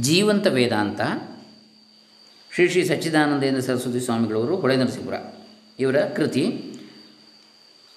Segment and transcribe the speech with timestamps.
[0.00, 1.00] ಜೀವಂತ ವೇದಾಂತ
[2.54, 5.14] ಶ್ರೀ ಶ್ರೀ ಸಚ್ಚಿದಾನಂದೇಂದ್ರ ಸರಸ್ವತಿ ಸ್ವಾಮಿಗಳವರು ಹೊಳೆ ನರಸಿಂಹರ
[5.78, 6.44] ಇವರ ಕೃತಿ.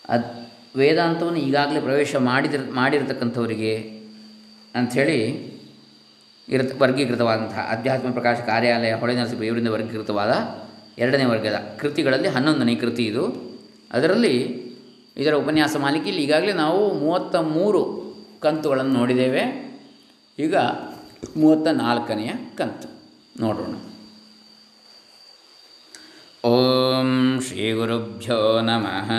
[0.10, 3.78] ಅದು ವೇದಾಂತವನ್ನು ಈಗಾಗಲೇ ಪ್ರವೇಶ ಮಾಡಿದಿರ್, ಮಾಡಿರತಕ್ಕಂಥವರಿಗೆ
[4.76, 5.50] ಅಂಥೇಳಿ
[6.50, 10.32] ಇರತ ವರ್ಗೀಕೃತವಾದಂತಹ ಅಧ್ಯಾತ್ಮ ಪ್ರಕಾಶ ಕಾರ್ಯಾಲಯ ಹೊಳೆ ನರಸಿಂಹ ಇವರಿಂದ ವರ್ಗೀಕೃತವಾದ
[10.98, 13.56] ಎರಡನೇ ವರ್ಗದ ಕೃತಿಗಳಲ್ಲಿ ಹನ್ನೊಂದನೇ ಕೃತಿ ಇದು.
[13.92, 14.36] ಅದರಲ್ಲಿ
[15.18, 18.10] ಇದರ ಉಪನ್ಯಾಸ ಮಾಲಿಕೆಯಲ್ಲಿ ಈಗಾಗಲೇ ನಾವು ಮೂವತ್ತ ಮೂರು
[18.40, 19.70] ಕಂತುಗಳನ್ನು ನೋಡಿದ್ದೇವೆ.
[20.40, 20.56] ಈಗ
[21.38, 22.90] ಮೂವತ್ತ ನಾಲ್ಕನೆಯ ಕಂತು.
[23.42, 23.76] ನೋಡೋಣ.
[26.48, 29.12] ಓಂ ಶ್ರೀ ಗುರುಭ್ಯೋ ನಮಃ.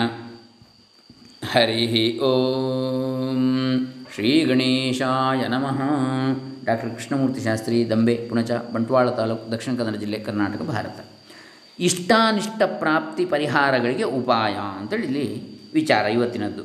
[1.51, 5.81] ಹರಿ ಓಂ ಶ್ರೀ ಗಣೇಶಾಯ ನಮಃ.
[6.65, 11.05] ಡಾಕ್ಟರ್ ಕೃಷ್ಣಮೂರ್ತಿ ಶಾಸ್ತ್ರಿ ದಂಬೆ, ಪುಣಚ, ಬಂಟ್ವಾಳ ತಾಲೂಕು, ದಕ್ಷಿಣ ಕನ್ನಡ ಜಿಲ್ಲೆ, ಕರ್ನಾಟಕ, ಭಾರತ.
[11.79, 16.63] ಇಷ್ಟಾನಿಷ್ಟ ಪ್ರಾಪ್ತಿ ಪರಿಹಾರಗಳಿಗೆ ಉಪಾಯ ಅಂತೇಳಿ ಇಲ್ಲಿ ವಿಚಾರ ಇವತ್ತಿನದ್ದು.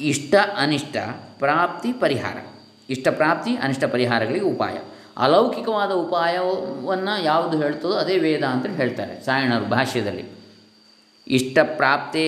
[0.00, 0.96] ಇಷ್ಟ ಅನಿಷ್ಟ
[1.38, 2.55] ಪ್ರಾಪ್ತಿ ಪರಿಹಾರ.
[2.90, 4.76] ಇಷ್ಟ ಪ್ರಾಪ್ತಿ ಅನಿಷ್ಟ ಪರಿಹಾರಗಳಿಗೆ ಉಪಾಯ.
[5.16, 10.24] ಅಲೌಕಿಕವಾದ ಉಪಾಯವನ್ನು ಯಾವುದು ಹೇಳ್ತದೋ ಅದೇ ವೇದ ಅಂತ ಹೇಳ್ತಾರೆ ಸಾಯಣರು ಭಾಷ್ಯದಲ್ಲಿ.
[11.26, 12.24] ಇಷ್ಟಪ್ರಾಪ್ತೇ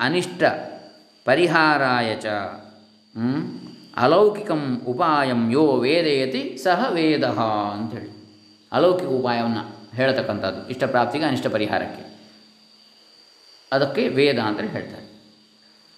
[0.00, 0.42] ಅನಿಷ್ಟ
[1.24, 2.26] ಪರಿಹಾರಾಯ ಚ?
[3.96, 8.10] ಅಲೌಕಿಕಂ ಉಪಾಯಂ ಯೋ ವೇದಯತಿ ಸಹ ವೇದ ಅಂಥೇಳಿ
[8.72, 12.04] ಅಲೌಕಿಕ ಉಪಾಯವನ್ನು ಹೇಳ್ತಕ್ಕಂಥದ್ದು ಇಷ್ಟ ಪ್ರಾಪ್ತಿಗೆ ಅನಿಷ್ಟ ಪರಿಹಾರಕ್ಕೆ.
[13.72, 15.06] ಅದಕ್ಕೆ ವೇದ ಅಂತ ಹೇಳ್ತಾರೆ.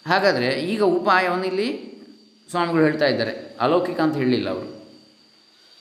[0.07, 1.90] ಹಾಗಾದರೆ ಈಗ ಉಪಾಯವನ್ನು ಇಲ್ಲಿ
[2.51, 4.85] ಸ್ವಾಮಿಗಳು ಹೇಳ್ತಾ ಇದ್ದಾರೆ, ಅಲೌಕಿಕ ಅಂತ ಹೇಳಲಿಲ್ಲ ಅವರು.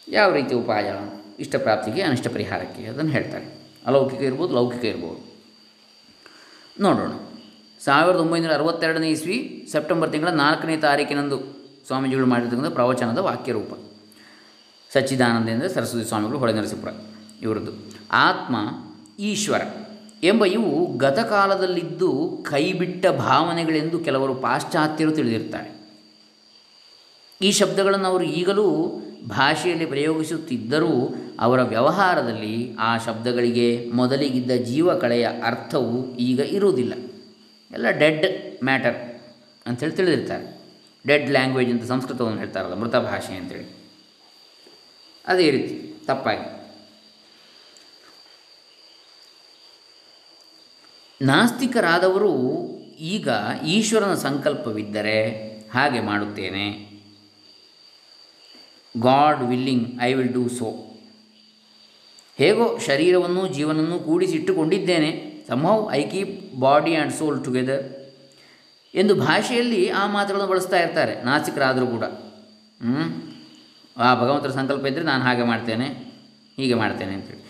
[0.07, 0.93] ಯಾವ ರೀತಿ ಉಪಾಯ,
[1.39, 3.45] ಇಷ್ಟ ಪ್ರಾಪ್ತಿಗೆ, ಅನಿಷ್ಟ ಪರಿಹಾರಕ್ಕೆ ಅದನ್ನು ಹೇಳ್ತಾರೆ.
[3.85, 5.29] ಅಲೌಕಿಕ ಇರ್ಬೋದು, ಲೌಕಿಕ ಇರ್ಬೋದು.
[6.83, 7.11] ನೋಡೋಣ.
[7.79, 11.39] ಸಾವಿರದ ಒಂಬೈನೂರ ಅರವತ್ತೆರಡನೇ ಇಸ್ವಿ, ಸೆಪ್ಟೆಂಬರ್ ತಿಂಗಳ ನಾಲ್ಕನೇ ತಾರೀಕಿನಂದು
[11.87, 13.73] ಸ್ವಾಮೀಜಿಗಳು ಮಾಡಿರ್ತಕ್ಕಂಥ ಪ್ರವಚನದ ವಾಕ್ಯರೂಪ.
[14.93, 16.89] ಸಚ್ಚಿದಾನಂದೇಂದ್ರ ಸರಸ್ವತಿ ಸ್ವಾಮಿಗಳು ಹೊಳೆನರಸೀಪುರ
[17.41, 17.71] ಇವರದ್ದು.
[18.11, 18.55] ಆತ್ಮ
[19.19, 19.61] ಈಶ್ವರ
[20.23, 25.78] ಎಂಬ ಇವು ಗತಕಾಲದಲ್ಲಿದ್ದು ಕೈಬಿಟ್ಟ ಭಾವನೆಗಳೆಂದು ಕೆಲವರು ಪಾಶ್ಚಾತ್ಯರು ತಿಳಿದಿರ್ತಾರೆ.
[27.41, 28.65] ಈ ಶಬ್ದಗಳನ್ನು ಅವರು ಈಗಲೂ
[29.27, 36.93] ಭಾಷೆಯಲ್ಲಿ ಪ್ರಯೋಗಿಸುತ್ತಿದ್ದರೂ ಅವರ ವ್ಯವಹಾರದಲ್ಲಿ ಆ ಶಬ್ದಗಳಿಗೆ ಮೊದಲಿಗಿದ್ದ ಜೀವಕಳೆಯ ಅರ್ಥವು ಈಗ ಇರುವುದಿಲ್ಲ.
[37.71, 38.25] ಎಲ್ಲ ಡೆಡ್
[38.63, 38.97] ಮ್ಯಾಟರ್
[39.67, 40.59] ಅಂಥೇಳಿ ತಿಳಿದಿರ್ತಾರೆ.
[41.07, 43.67] ಡೆಡ್ ಲ್ಯಾಂಗ್ವೇಜ್ ಅಂತ ಸಂಸ್ಕೃತವನ್ನು ಹೇಳ್ತಾರಲ್ಲ, ಮೃತ ಭಾಷೆ ಅಂತೇಳಿ
[45.27, 46.45] ಅದೇ ರೀತಿ ತಪ್ಪಾಗಿ.
[51.21, 52.33] ನಾಸ್ತಿಕರಾದವರು
[52.99, 53.29] ಈಗ
[53.65, 55.17] ಈಶ್ವರನ ಸಂಕಲ್ಪವಿದ್ದರೆ
[55.69, 56.88] ಹಾಗೆ ಮಾಡುತ್ತೇನೆ.
[58.97, 60.85] God willing, I will do so.
[62.37, 67.83] ಹೇಗೋ ಶರೀರವನ್ನು ಜೀವನವನ್ನು ಕೂಡಿಸಿಟ್ಟುಕೊಂಡಿದ್ದೇನೆ somehow I keep body and soul together
[68.95, 72.03] ಎಂದು ಭಾಷೆಯಲ್ಲಿ ಆ ಮಾತುಗಳನ್ನು ಬಳಸ್ತಾ ಇರ್ತಾರೆ, ನಾಸಿಕರಾದರೂ ಕೂಡ.
[72.83, 73.03] ಹ್ಞೂ
[73.97, 75.87] ಆ ಭಗವಂತರ ಸಂಕಲ್ಪ ಇದ್ದರೆ ನಾನು ಹಾಗೆ ಮಾಡ್ತೇನೆ,
[76.55, 77.43] ಹೀಗೆ ಮಾಡ್ತೇನೆ ಅಂತೇಳಿ.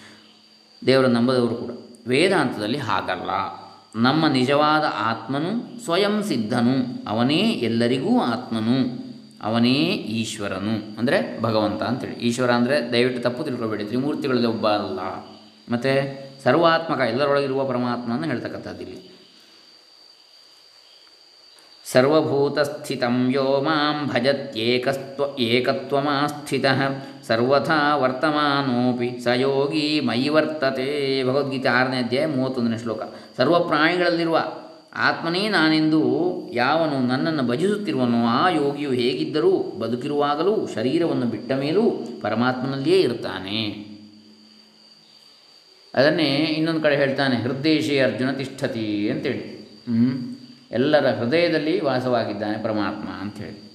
[0.86, 1.72] ದೇವರನ್ನು ನಂಬದವರು ಕೂಡ.
[2.08, 3.30] ವೇದಾಂತದಲ್ಲಿ ಹಾಗಲ್ಲ.
[3.96, 7.10] ನಮ್ಮ ನಿಜವಾದ ಆತ್ಮನು ಸ್ವಯಂ ಸಿದ್ಧನು.
[7.10, 9.09] ಅವನೇ ಎಲ್ಲರಿಗೂ ಆತ್ಮನು.
[9.42, 9.78] ಅವನೇ
[10.22, 11.00] ಈಶ್ವರನು.
[11.00, 12.14] ಅಂದರೆ ಭಗವಂತ ಅಂತೇಳಿ.
[12.14, 15.00] ಈಶ್ವರ ಅಂದರೆ ದಯವಿಟ್ಟು ತಪ್ಪು ತಿಳ್ಕೊಳ್ಬೇಡಿ ತ್ರಿಮೂರ್ತಿಗಳಲ್ಲಿ ಒಬ್ಬ ಅಲ್ಲ.
[15.74, 15.92] ಮತ್ತು
[16.44, 19.20] ಸರ್ವಾತ್ಮಕ, ಎಲ್ಲರೊಳಗಿರುವ ಪರಮಾತ್ಮನ ಹೇಳ್ತಕ್ಕಂಥದ್ದು ಇಲ್ಲಿ.
[21.86, 26.82] ಸರ್ವಭೂತಸ್ಥಿತಂ ಯೋ ಮಾಂ ಭಜತ್ಯೇಕಸ್ತ್ವ, ಏಕತ್ವಮಾಸ್ಥಿತಃ.
[27.28, 33.02] ಸರ್ವಥಾ ವರ್ತಮಾನೋಪಿ ಸ ಯೋಗಿ ಮೈ ವರ್ತತೆ ಭಗವದ್ಗೀತೆ ಆರನೇ ಅಧ್ಯಾಯ ಮೂವತ್ತೊಂದನೇ ಶ್ಲೋಕ.
[33.38, 34.46] ಸರ್ವ ಪ್ರಾಣಿಗಳಲ್ಲಿರುವ
[34.96, 36.02] ಆತ್ಮನೇ ನಾನೆಂದು
[36.54, 41.82] ಯಾವನು ನನ್ನನ್ನು ಭಜಿಸುತ್ತಿರುವನೋ ಆ ಯೋಗಿಯು ಹೇಗಿದ್ದರೂ ಬದುಕಿರುವಾಗಲೂ ಶರೀರವನ್ನು ಬಿಟ್ಟ ಮೇಲೂ
[42.22, 43.90] ಪರಮಾತ್ಮನಲ್ಲಿಯೇ ಇರ್ತಾನೆ
[45.94, 49.60] ಅದನ್ನೇ ಇನ್ನೊಂದು ಕಡೆ ಹೇಳ್ತಾನೆ ಹೃದಯಶಿ ಅರ್ಜುನ ತಿಷ್ಠತಿ ಅಂತೇಳಿ.
[49.90, 50.40] ಹ್ಞೂ
[50.72, 53.70] ಎಲ್ಲರ ಹೃದಯದಲ್ಲಿ ವಾಸವಾಗಿದ್ದಾನೆ ಪರಮಾತ್ಮ ಅಂಥೇಳಿ.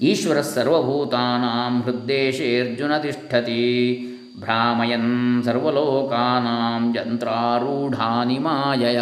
[0.00, 3.98] ಈಶ್ವರ ಸರ್ವಭೂತಾನಾಂ ಹೃದ್ದೇಶೇ ಅರ್ಜುನ ತಿಷ್ಠತಿ.
[4.40, 9.00] ಭ್ರಾಮಯನ್ ಸರ್ವಲೋಕಾನಾಂ ಯಂತ್ರಾರೂಢಾನಿ ಮಾಯಯ.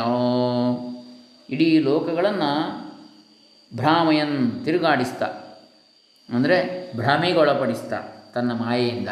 [1.50, 2.84] ಇಡೀ ಲೋಕಗಳನ್ನು
[3.76, 5.26] ಭ್ರಾಮಯನ್ ತಿರುಗಾಡಿಸ್ತಾ.
[6.34, 7.92] ಅಂದರೆ ಭ್ರಮೆಗೊಳಪಡಿಸ್ತ
[8.34, 9.08] ತನ್ನ ಮಾಯೆಯಿಂದ.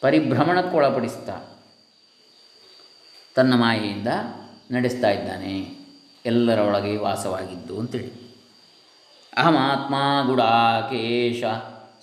[0.00, 1.30] ಪರಿಭ್ರಮಣಕ್ಕೊಳಪಡಿಸ್ತ
[3.34, 4.08] ತನ್ನ ಮಾಯೆಯಿಂದ
[4.70, 5.78] ನಡೆಸ್ತಾ ಇದ್ದಾನೆ.
[6.26, 8.26] ಎಲ್ಲರ ಒಳಗೆ ವಾಸವಾಗಿದ್ದು ಅಂತೇಳಿ.
[9.36, 9.94] ಅಹಮಾತ್ಮ
[10.26, 11.44] ಗುಡಾಕೇಶ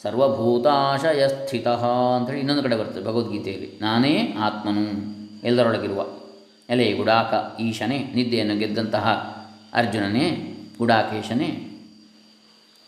[0.04, 3.80] ಸರ್ವಭೂತಾಶಯ ಸ್ಥಿತ ಅಂಥೇಳಿ ಇನ್ನೊಂದು ಕಡೆ ಬರ್ತದೆ ಭಗವದ್ಗೀತೆಯಲ್ಲಿ.
[3.82, 5.14] ನಾನೇ ಆತ್ಮನು.
[5.48, 6.06] ಎಲ್ಲರೊಳಗಿರುವ
[6.70, 9.08] ಎಲೆ ಗುಡಾಕ ಈಶನೇ ನಿದ್ದೆಯನ್ನು ಗೆದ್ದಂತಹ
[9.74, 11.70] ಅರ್ಜುನನೇ, ಗುಡಾಕೇಶನೇ.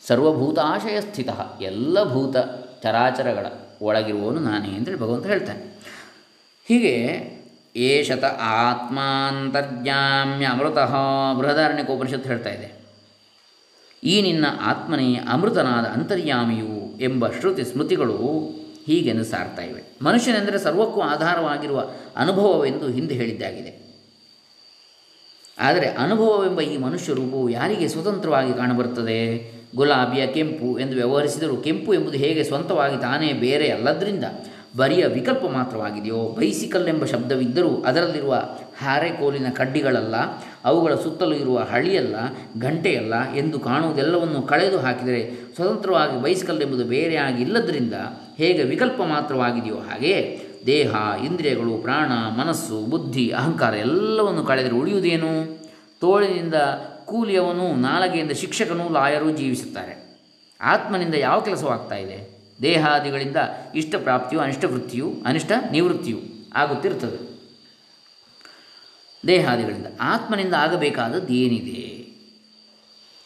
[0.07, 1.29] ಸರ್ವಭೂತಾಶಯ ಸ್ಥಿತ
[1.61, 2.35] ಎಲ್ಲ ಭೂತ
[2.83, 3.45] ಚರಾಚರಗಳ
[3.81, 5.79] ಒಳಗಿರುವವನು ನಾನೇ ಅಂತೇಳಿ ಭಗವಂತ ಹೇಳ್ತಾನೆ.
[6.67, 7.25] ಹೀಗೆ
[7.75, 10.93] ಏಷತ ಆತ್ಮಾಂತರ್ಜಾಮ್ಯ ಅಮೃತಃ
[11.33, 12.85] ಬೃಹದಾರಣ್ಯಕೋಪನಿಷತ್ತು ಹೇಳ್ತಾ ಇದೆ.
[14.03, 18.19] ಈ ನಿನ್ನ ಆತ್ಮನೇ ಅಮೃತನಾದ ಅಂತರ್ಯಾಮಿಯು ಎಂಬ ಶ್ರುತಿ ಸ್ಮೃತಿಗಳು
[18.85, 19.83] ಹೀಗೆಂದು ಸಾರ್ತಾ ಇವೆ.
[20.01, 23.85] ಮನುಷ್ಯನೆಂದರೆ ಸರ್ವಕ್ಕೂ ಆಧಾರವಾಗಿರುವ ಅನುಭವವೆಂದು ಹಿಂದೆ ಹೇಳಿದ್ದಾಗಿದೆ.
[25.59, 29.51] ಆದರೆ ಅನುಭವವೆಂಬ ಈ ಮನುಷ್ಯ ರೂಪವು ಯಾರಿಗೆ ಸ್ವತಂತ್ರವಾಗಿ ಕಾಣಬರುತ್ತದೆ?
[29.75, 34.23] ಗುಲಾಬಿಯ ಕೆಂಪು ಎಂದು ವ್ಯವಹರಿಸಿದರೂ ಕೆಂಪು ಎಂಬುದು ಹೇಗೆ ಸ್ವಂತವಾಗಿ ತಾನೇ ಬೇರೆ ಅಲ್ಲದ್ರಿಂದ
[34.77, 36.35] ಬರಿಯ ವಿಕಲ್ಪ ಮಾತ್ರವಾಗಿದೆಯೋ?
[36.39, 38.35] ಬೈಸಿಕಲ್ ಎಂಬ ಶಬ್ದವಿದ್ದರೂ ಅದರಲ್ಲಿರುವ
[38.77, 40.15] ಹಾರೆಕೋಲಿನ ಕಡ್ಡಿಗಳಲ್ಲ
[40.65, 42.15] ಅವುಗಳ ಸುತ್ತಲೂ ಇರುವ ಹಳಿಯಲ್ಲ
[42.59, 47.93] ಗಂಟೆಯಲ್ಲ ಎಂದು ಕಾಣುವುದೆಲ್ಲವನ್ನು ಕಳೆದು ಹಾಕಿದರೆ ಸ್ವತಂತ್ರವಾಗಿ ಬೈಸಿಕಲ್ ಎಂಬುದು ಬೇರೆಯಾಗಿ ಇಲ್ಲದರಿಂದ
[48.37, 50.95] ಹೇಗೆ ವಿಕಲ್ಪ ಮಾತ್ರವಾಗಿದೆಯೋ ಹಾಗೆಯೇ ದೇಹ,
[51.25, 55.63] ಇಂದ್ರಿಯಗಳು, ಪ್ರಾಣ, ಮನಸ್ಸು, ಬುದ್ಧಿ, ಅಹಂಕಾರ ಎಲ್ಲವನ್ನು ಕಳೆದರೆ ಉಳಿಯುವುದೇನು?
[56.01, 56.53] ತೋಳಿನಿಂದ
[57.05, 60.19] ಕೂಲಿಯವನು ನಾಲಗೆಯಿಂದ ಶಿಕ್ಷಕನೂ ಲಾಯರೂ ಜೀವಿಸುತ್ತಾರೆ.
[60.61, 62.39] ಆತ್ಮನಿಂದ ಯಾವ ಕೆಲಸವಾಗ್ತಾ ಇದೆ?
[62.61, 63.35] ದೇಹಾದಿಗಳಿಂದ
[63.75, 66.19] ಇಷ್ಟ ಪ್ರಾಪ್ತಿಯು ಅನಿಷ್ಟ ವೃತ್ತಿಯು ಅನಿಷ್ಟ ನಿವೃತ್ತಿಯು
[66.55, 67.34] ಆಗುತ್ತಿರುತ್ತದೆ.
[69.27, 69.85] ದೇಹಾದಿಗಳಿಂದ.
[70.01, 71.95] ಆತ್ಮನಿಂದ ಆಗಬೇಕಾದದ್ದು ಏನಿದೆ?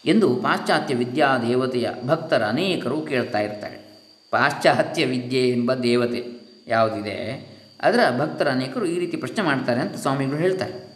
[0.06, 4.00] ಎಂದು ಪಾಶ್ಚಾತ್ಯ ವಿದ್ಯಾ ದೇವತೆಯ ಭಕ್ತರ ಅನೇಕರು ಕೇಳ್ತಾ ಇರ್ತಾರೆ.
[4.31, 6.25] ಪಾಶ್ಚಾತ್ಯ ವಿದ್ಯೆ ಎಂಬ ದೇವತೆ
[6.68, 7.50] ಯಾವುದಿದೆ?
[7.81, 10.90] ಅದರ ಭಕ್ತರ ಅನೇಕರು ಈ ರೀತಿ ಪ್ರಶ್ನೆ ಮಾಡ್ತಾರೆ ಅಂತ ಸ್ವಾಮಿಗಳು ಹೇಳ್ತಾರೆ.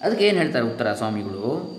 [0.00, 1.78] ಅದಕ್ಕೆ ಏನು ಹೇಳ್ತಾರೆ ಉತ್ತರ ಸ್ವಾಮಿಗಳು?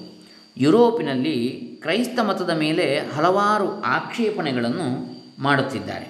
[0.57, 6.05] ಯುರೋಪಿನಲ್ಲಿ ಕ್ರೈಸ್ತ ಮತದ ಮೇಲೆ ಹಲವಾರು ಆಕ್ಷೇಪಣೆಗಳನ್ನು ಮಾಡುತ್ತಿದ್ದಾರೆ.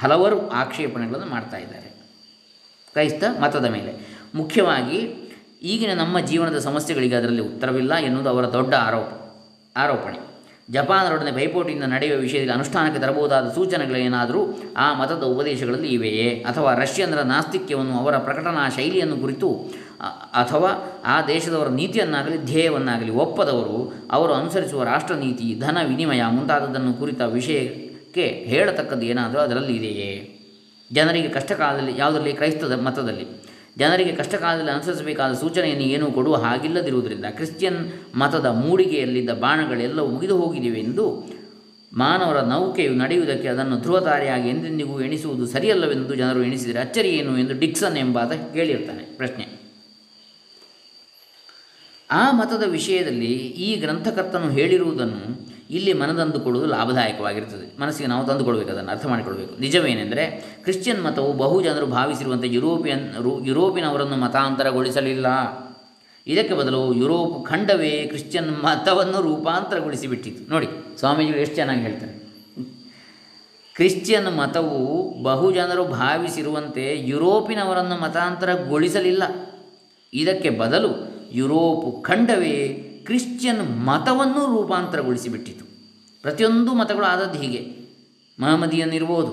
[0.00, 1.89] ಹಲವಾರು ಆಕ್ಷೇಪಣೆಗಳನ್ನು ಮಾಡ್ತಾ ಇದ್ದಾರೆ.
[2.92, 3.92] ಕ್ರೈಸ್ತ ಮತದ ಮೇಲೆ.
[4.34, 4.98] ಮುಖ್ಯವಾಗಿ
[5.62, 9.10] ಈಗಿನ ನಮ್ಮ ಜೀವನದ ಸಮಸ್ಯೆಗಳಿಗೆ ಅದರಲ್ಲಿ ಉತ್ತರವಿಲ್ಲ ಎನ್ನುವುದು ಅವರ ದೊಡ್ಡ ಆರೋಪ,
[9.76, 10.18] ಆರೋಪಣೆ.
[10.72, 14.40] ಜಪಾನರೊಡನೆ ಪೈಪೋಟಿಯಿಂದ ನಡೆಯುವ ವಿಷಯದಲ್ಲಿ ಅನುಷ್ಠಾನಕ್ಕೆ ತರಬಹುದಾದ ಸೂಚನೆಗಳೇನಾದರೂ
[14.76, 16.28] ಆ ಮತದ ಉಪದೇಶಗಳಲ್ಲಿ ಇವೆಯೇ?
[16.48, 19.48] ಅಥವಾ ರಷ್ಯನ್ರ ನಾಸ್ತಿಕ್ಯವನ್ನು ಅವರ ಪ್ರಕಟಣಾ ಶೈಲಿಯನ್ನು ಕುರಿತು
[20.34, 20.70] ಅಥವಾ
[21.04, 23.78] ಆ ದೇಶದವರ ನೀತಿಯನ್ನಾಗಲಿ ಧ್ಯೇಯವನ್ನಾಗಲಿ ಒಪ್ಪದವರು,
[24.10, 30.12] ಅವರು ಅನುಸರಿಸುವ ರಾಷ್ಟ್ರ ನೀತಿ ಧನ ವಿನಿಮಯ ಮುಂತಾದದ್ದನ್ನು ಕುರಿತ ವಿಷಯಕ್ಕೆ ಹೇಳತಕ್ಕದ್ದು ಏನಾದರೂ ಅದರಲ್ಲಿ ಇದೆಯೇ?
[30.92, 33.50] ಜನರಿಗೆ ಕಷ್ಟ ಕಾಲದಲ್ಲಿ ಯಾವುದರಲ್ಲಿ ಕ್ರೈಸ್ತ ಮತದಲ್ಲಿ.
[33.78, 41.24] ಜನರಿಗೆ ಕಷ್ಟ ಕಾಲದಲ್ಲಿ ಅನುಸರಿಸಬೇಕಾದ ಸೂಚನೆಯನ್ನು ಏನೂ ಕೊಡುವ ಹಾಗಿಲ್ಲದಿರುವುದರಿಂದ ಕ್ರಿಶ್ಚಿಯನ್ ಮತದ ಮೂಡಿಗೆಯಲ್ಲಿದ್ದ ಬಾಣಗಳೆಲ್ಲವೂ ಮುಗಿದು ಹೋಗಿವೆ ಎಂದು
[41.92, 48.32] ಮಾನವರ ನೌಕೆಯು ನಡೆಯುವುದಕ್ಕೆ ಅದನ್ನು ಧ್ರುವತಾರಿಯಾಗಿ ಎಂದೆಂದಿಗೂ ಎಣಿಸುವುದು ಸರಿಯಲ್ಲವೆಂದು ಜನರು ಎಣಿಸಿದರೆ ಅಚ್ಚರಿ ಏನು ಎಂದು ಡಿಕ್ಸನ್ ಎಂಬಾತ
[48.32, 49.16] ಕೇಳಿರ್ತಾನೆ.
[49.16, 49.60] ಪ್ರಶ್ನೆ.
[52.10, 57.80] ಆ ಮತದ ವಿಷಯದಲ್ಲಿ ಈ ಗ್ರಂಥಕರ್ತನು ಹೇಳಿರುವುದನ್ನು ಇಲ್ಲಿ ಮನದಂದುಕೊಳ್ಳುವುದು ಲಾಭದಾಯಕವಾಗಿರುತ್ತದೆ.
[57.80, 60.24] ಮನಸ್ಸಿಗೆ ನಾವು ತಂದುಕೊಳ್ಬೇಕು ಅದನ್ನು ಅರ್ಥ ಮಾಡಿಕೊಳ್ಬೇಕು ನಿಜವೇನೆಂದರೆ
[60.62, 65.26] ಕ್ರಿಶ್ಚಿಯನ್ ಮತವು ಬಹು ಜನರು ಭಾವಿಸಿರುವಂತೆ ಯುರೋಪಿಯನ್ ರು ಯುರೋಪಿನವರನ್ನು ಮತಾಂತರಗೊಳಿಸಲಿಲ್ಲ.
[66.26, 70.50] ಇದಕ್ಕೆ ಬದಲು ಯುರೋಪ್ ಖಂಡವೇ ಕ್ರಿಶ್ಚಿಯನ್ ಮತವನ್ನು ರೂಪಾಂತರಗೊಳಿಸಿಬಿಟ್ಟಿತು.
[70.50, 70.68] ನೋಡಿ,
[70.98, 72.12] ಸ್ವಾಮೀಜಿಗಳು ಎಷ್ಟು ಚೆನ್ನಾಗಿ ಹೇಳ್ತಾರೆ.
[73.74, 74.78] ಕ್ರಿಶ್ಚಿಯನ್ ಮತವು
[75.22, 79.22] ಬಹು ಜನರು ಭಾವಿಸಿರುವಂತೆ ಯುರೋಪಿನವರನ್ನು ಮತಾಂತರಗೊಳಿಸಲಿಲ್ಲ.
[80.12, 80.88] ಇದಕ್ಕೆ ಬದಲು
[81.32, 85.64] ಯುರೋಪ್ ಖಂಡವೇ ಕ್ರಿಶ್ಚಿಯನ್ ಮತವನ್ನು ರೂಪಾಂತರಗೊಳಿಸಿಬಿಟ್ಟಿತು.
[86.22, 87.62] ಪ್ರತಿಯೊಂದು ಮತಗಳು ಆದದ್ದು ಹೀಗೆ.
[88.38, 89.32] ಮಹಮ್ಮದಿಯನ್ನಿರ್ಬೋದು.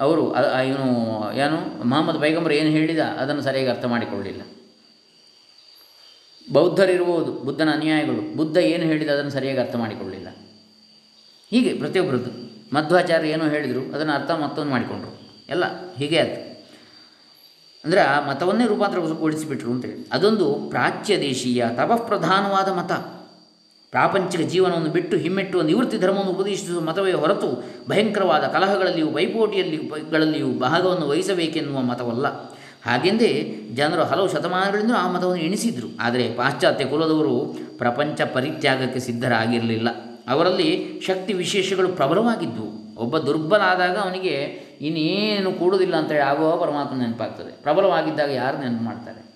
[0.00, 0.22] ಅವರು
[0.66, 0.86] ಇವನು
[1.34, 1.58] ಏನು
[1.88, 4.42] ಮಹಮ್ಮದ್ ಪೈಗಂಬರ್ ಏನು ಹೇಳಿದ ಅದನ್ನು ಸರಿಯಾಗಿ ಅರ್ಥ ಮಾಡಿಕೊಳ್ಳಲಿಲ್ಲ
[6.52, 8.36] ಬೌದ್ಧರಿರ್ಬೋದು, ಬುದ್ಧನ ಅನುಯಾಯಿಗಳು.
[8.36, 10.28] ಬುದ್ಧ ಏನು ಹೇಳಿದ ಅದನ್ನು ಸರಿಯಾಗಿ ಅರ್ಥ ಮಾಡಿಕೊಳ್ಳಲಿಲ್ಲ
[11.50, 12.30] ಹೀಗೆ ಪ್ರತಿಯೊಬ್ಬರದ್ದು.
[12.74, 15.14] ಮಧ್ವಾಚಾರ್ಯ ಏನೋ ಹೇಳಿದರು, ಅದನ್ನು ಅರ್ಥ ಮತ್ತೊಂದು ಮಾಡಿಕೊಂಡರು.
[15.48, 15.64] ಎಲ್ಲ
[15.94, 16.45] ಹೀಗೆ ಆಯ್ತು.
[17.86, 22.92] ಅಂದರೆ ಆ ಮತವನ್ನೇ ರೂಪಾಂತರಗೊಳಿಸಿಬಿಟ್ರು ಅಂತೇಳಿ ಅದೊಂದು ಪ್ರಾಚ್ಯ ದೇಶೀಯ ತಪಃಪ್ರಧಾನವಾದ ಮತ.
[23.90, 31.80] ಪ್ರಾಪಂಚಿಕ ಜೀವನವನ್ನು ಬಿಟ್ಟು ಹಿಮ್ಮೆಟ್ಟುವ ನಿವೃತ್ತಿ ಧರ್ಮವನ್ನು ಉಪದೇಶಿಸುವ ಮತವೇ ಹೊರತು ಭಯಂಕರವಾದ ಕಲಹಗಳಲ್ಲಿಯೂ ಪೈಪೋಟಿಯಲ್ಲಿ ಗಳಲ್ಲಿಯೂ ಭಾಗವನ್ನು ವಹಿಸಬೇಕೆನ್ನುವ
[31.80, 32.50] ಮತವಲ್ಲ.
[32.86, 35.88] ಹಾಗೆಂದೇ ಜನರು ಹಲವು ಶತಮಾನಗಳಿಂದ ಆ ಮತವನ್ನು ಎಣಿಸಿದರು.
[36.00, 39.88] ಆದರೆ ಪಾಶ್ಚಾತ್ಯ ಕುಲದವರು ಪ್ರಪಂಚ ಪರಿತ್ಯಾಗಕ್ಕೆ ಸಿದ್ಧರಾಗಿರಲಿಲ್ಲ.
[40.28, 44.32] ಅವರಲ್ಲಿ ಶಕ್ತಿ ವಿಶೇಷಗಳು ಪ್ರಬಲವಾಗಿದ್ದವು ಒಬ್ಬ ದುರ್ಬಲ ಆದಾಗ ಅವನಿಗೆ
[44.80, 47.62] ಇನ್ನೇನು ಕೂಡುವುದಿಲ್ಲ ಅಂತೇಳಿ ಆಗುವ ಪರಮಾತ್ಮ ನೆನಪಾಗ್ತದೆ.
[47.62, 49.26] ಪ್ರಬಲವಾಗಿದ್ದಾಗ ಯಾರು ನೆನಪು ಮಾಡ್ತಾರೆ?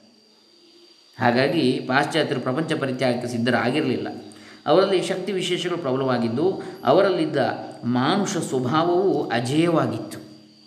[1.20, 4.08] ಹಾಗಾಗಿ ಪಾಶ್ಚಾತ್ಯರು ಪ್ರಪಂಚ ಪರಿತ್ಯಾಗಕ್ಕೆ ಸಿದ್ಧರಾಗಿರಲಿಲ್ಲ.
[4.66, 7.36] ಅವರಲ್ಲಿ ಶಕ್ತಿ ವಿಶೇಷಗಳು ಪ್ರಬಲವಾಗಿದ್ದು, ಅವರಲ್ಲಿದ್ದ
[7.84, 10.18] ಮಾನುಷ ಸ್ವಭಾವವು ಅಜೇಯವಾಗಿತ್ತು.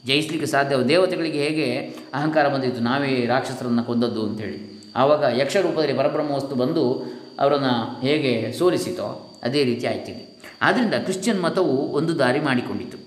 [0.08, 1.78] ಜಯಿಸಲಿಕ್ಕೆ ಸಾಧ್ಯ ದೇವತೆಗಳಿಗೆ ಹೇಗೆ
[2.14, 2.84] ಅಹಂಕಾರ ಬಂದಿತ್ತು?
[2.84, 4.84] ನಾವೇ ರಾಕ್ಷಸರನ್ನು ಕೊಂದದ್ದು ಅಂಥೇಳಿ.
[4.96, 7.04] ಆವಾಗ ಯಕ್ಷ ರೂಪದಲ್ಲಿ ಪರಬ್ರಹ್ಮ ವಸ್ತು ಬಂದು
[7.40, 10.33] ಅವರನ್ನು ಹೇಗೆ ಸೋಲಿಸಿತೋ, ಅದೇ ರೀತಿ ಆಯ್ತಿದೆ.
[10.64, 12.98] ಆದ್ದರಿಂದ ಕ್ರಿಶ್ಚಿಯನ್ ಮತವು ಒಂದು ದಾರಿ ಮಾಡಿಕೊಂಡಿತು.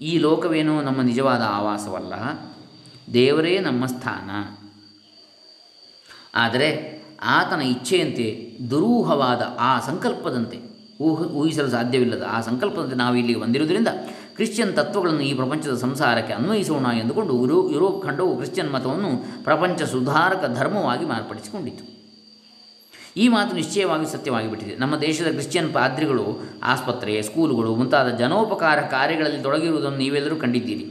[0.00, 2.12] ಈ ಲೋಕವೇನೋ ನಮ್ಮ ನಿಜವಾದ ಆವಾಸವಲ್ಲ.
[3.14, 4.30] ದೇವರೇ ನಮ್ಮ ಸ್ಥಾನ.
[6.34, 10.68] ಆದರೆ ಆತನ ಇಚ್ಛೆಯಂತೆ ದುರೂಹವಾದ ಆ ಸಂಕಲ್ಪದಂತೆ
[11.00, 13.88] ಊಹ, ಊಹಿಸಲು ಸಾಧ್ಯವಿಲ್ಲದ ಆ ಸಂಕಲ್ಪದಂತೆ ನಾವು ಇಲ್ಲಿಗೆ ಬಂದಿರುವುದರಿಂದ
[14.34, 21.04] ಕ್ರಿಶ್ಚಿಯನ್ ತತ್ವಗಳನ್ನು ಈ ಪ್ರಪಂಚದ ಸಂಸಾರಕ್ಕೆ ಅನ್ವಯಿಸೋಣ ಎಂದುಕೊಂಡು ಯುರೋ, ಯುರೋಪ್ ಖಂಡವು ಕ್ರಿಶ್ಚಿಯನ್ ಮತವನ್ನು ಪ್ರಪಂಚ ಸುಧಾರಕ ಧರ್ಮವಾಗಿ
[21.04, 21.97] ಮಾರ್ಪಡಿಸಿಕೊಂಡಿತು.
[23.16, 24.76] ಈ ಮಾತು ನಿಶ್ಚಯವಾಗಿ ಸತ್ಯವಾಗಿಬಿಟ್ಟಿದೆ.
[24.76, 26.26] ನಮ್ಮ ದೇಶದ ಕ್ರಿಶ್ಚಿಯನ್ ಪಾದ್ರಿಗಳು,
[26.62, 30.86] ಆಸ್ಪತ್ರೆ, ಸ್ಕೂಲುಗಳು ಮುಂತಾದ ಜನೋಪಕಾರ ಕಾರ್ಯಗಳಲ್ಲಿ ತೊಡಗಿರುವುದನ್ನು ನೀವೆಲ್ಲರೂ ಕಂಡಿದ್ದೀರಿ.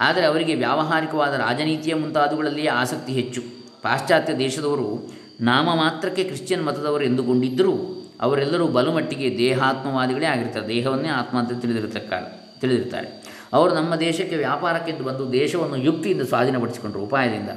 [0.00, 3.40] ಆದರೆ ಅವರಿಗೆ ವ್ಯಾವಹಾರಿಕವಾದ ರಾಜನೀತಿಯ ಮುಂತಾದವುಗಳಲ್ಲಿಯೇ ಆಸಕ್ತಿ ಹೆಚ್ಚು.
[3.82, 12.12] ಪಾಶ್ಚಾತ್ಯ ದೇಶದವರು ನಾಮ ಮಾತ್ರಕ್ಕೆ ಕ್ರಿಶ್ಚಿಯನ್ ಮತದವರು ಎಂದುಕೊಂಡಿದ್ದರೂ ಅವರೆಲ್ಲರೂ ಬಲುಮಟ್ಟಿಗೆ ದೇಹಾತ್ಮವಾದಿಗಳೇ ಆಗಿರ್ತಾರೆ ದೇಹವನ್ನೇ ಆತ್ಮ ಅಂತ ತಿಳಿದಿರತಕ್ಕ
[12.60, 17.00] ತಿಳಿದಿರ್ತಾರೆ ಅವರು ನಮ್ಮ ದೇಶಕ್ಕೆ ವ್ಯಾಪಾರಕ್ಕೆಂದು ಬಂದು ದೇಶವನ್ನು ಯುಕ್ತಿಯಿಂದ ಸ್ವಾಧೀನಪಡಿಸಿಕೊಂಡರು.
[17.00, 17.50] ಉಪಾಯದಿಂದ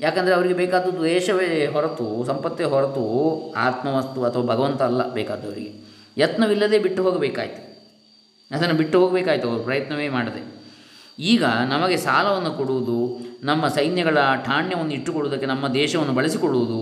[0.00, 3.04] ಯಾಕಂದರೆ ಅವರಿಗೆ ಬೇಕಾದದ್ದು ದ್ವೇಷವೇ ಹೊರತು, ಸಂಪತ್ತೇ ಹೊರತು
[3.56, 5.72] ಆತ್ಮವಸ್ತು ಅಥವಾ ಭಗವಂತ ಅಲ್ಲ ಬೇಕಾದವರಿಗೆ.
[6.18, 7.62] ಯತ್ನವಿಲ್ಲದೆ ಬಿಟ್ಟು ಹೋಗಬೇಕಾಯಿತು.
[8.50, 10.42] ಅದನ್ನು ಬಿಟ್ಟು ಹೋಗಬೇಕಾಯ್ತು, ಅವರು ಪ್ರಯತ್ನವೇ ಮಾಡದೆ.
[11.18, 12.98] ಈಗ ನಮಗೆ ಸಾಲವನ್ನು ಕೊಡುವುದು,
[13.42, 16.80] ನಮ್ಮ ಸೈನ್ಯಗಳ ಠಾಣ್ಯವನ್ನು ಇಟ್ಟುಕೊಳ್ಳುವುದಕ್ಕೆ, ನಮ್ಮ ದೇಶವನ್ನು ಬಳಸಿಕೊಳ್ಳುವುದು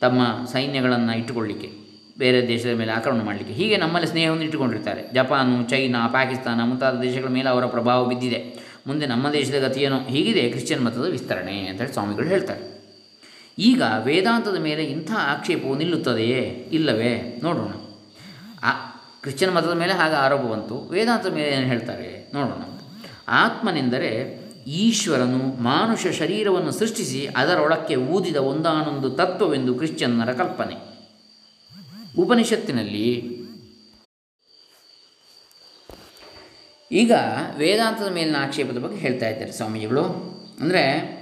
[0.00, 0.20] ತಮ್ಮ
[0.52, 1.70] ಸೈನ್ಯಗಳನ್ನು ಇಟ್ಟುಕೊಳ್ಳಿಕ್ಕೆ,
[2.18, 3.54] ಬೇರೆ ದೇಶದ ಮೇಲೆ ಆಕ್ರಮಣ ಮಾಡಲಿಕ್ಕೆ.
[3.54, 5.02] ಹೀಗೆ ನಮ್ಮಲ್ಲಿ ಸ್ನೇಹವನ್ನು ಇಟ್ಟುಕೊಂಡಿರ್ತಾರೆ.
[5.14, 8.63] ಜಪಾನು, ಚೈನಾ, ಪಾಕಿಸ್ತಾನ ಮುಂತಾದ ದೇಶಗಳ ಮೇಲೆ ಅವರ ಪ್ರಭಾವ ಬಿದ್ದಿದೆ.
[8.86, 9.98] ಮುಂದೆ ನಮ್ಮ ದೇಶದ ಗತಿಯೇನೋ?
[9.98, 12.74] ಹೀಗಿದೆ ಕ್ರಿಶ್ಚಿಯನ್ ಮತದ ವಿಸ್ತರಣೆ ಅಂತೇಳಿ ಸ್ವಾಮಿಗಳು ಹೇಳ್ತಾರೆ.
[13.58, 16.68] ಈಗ ವೇದಾಂತದ ಮೇಲೆ ಇಂಥ ಆಕ್ಷೇಪವು ನಿಲ್ಲುತ್ತದೆಯೇ?
[16.72, 17.40] ಇಲ್ಲವೇ?
[17.42, 17.72] ನೋಡೋಣ.
[18.62, 18.70] ಆ,
[19.20, 20.88] ಕ್ರಿಶ್ಚಿಯನ್ ಮತದ ಮೇಲೆ ಹಾಗೆ ಆರೋಪ ಬಂತು.
[20.88, 22.30] ವೇದಾಂತದ ಮೇಲೆ ಏನು ಹೇಳ್ತಾರೆ?
[22.34, 22.62] ನೋಡೋಣ.
[23.28, 30.94] ಆತ್ಮನೆಂದರೆ ಈಶ್ವರನು ಮಾನುಷ ಶರೀರವನ್ನು ಸೃಷ್ಟಿಸಿ ಅದರೊಳಕ್ಕೆ ಊದಿದ ಒಂದಾನೊಂದು ತತ್ವವೆಂದು ಕ್ರಿಶ್ಚಿಯನ್ನರ ಕಲ್ಪನೆ.
[32.18, 33.43] ಉಪನಿಷತ್ತಿನಲ್ಲಿ
[36.92, 37.12] ಈಗ
[37.58, 40.02] ವೇದಾಂತದ ಮೇಲಿನ ಆಕ್ಷೇಪದ ಬಗ್ಗೆ ಹೇಳ್ತಾ ಇದ್ದಾರೆ ಸ್ವಾಮೀಜಿಗಳು.
[40.60, 41.14] ಅಂದರೆ,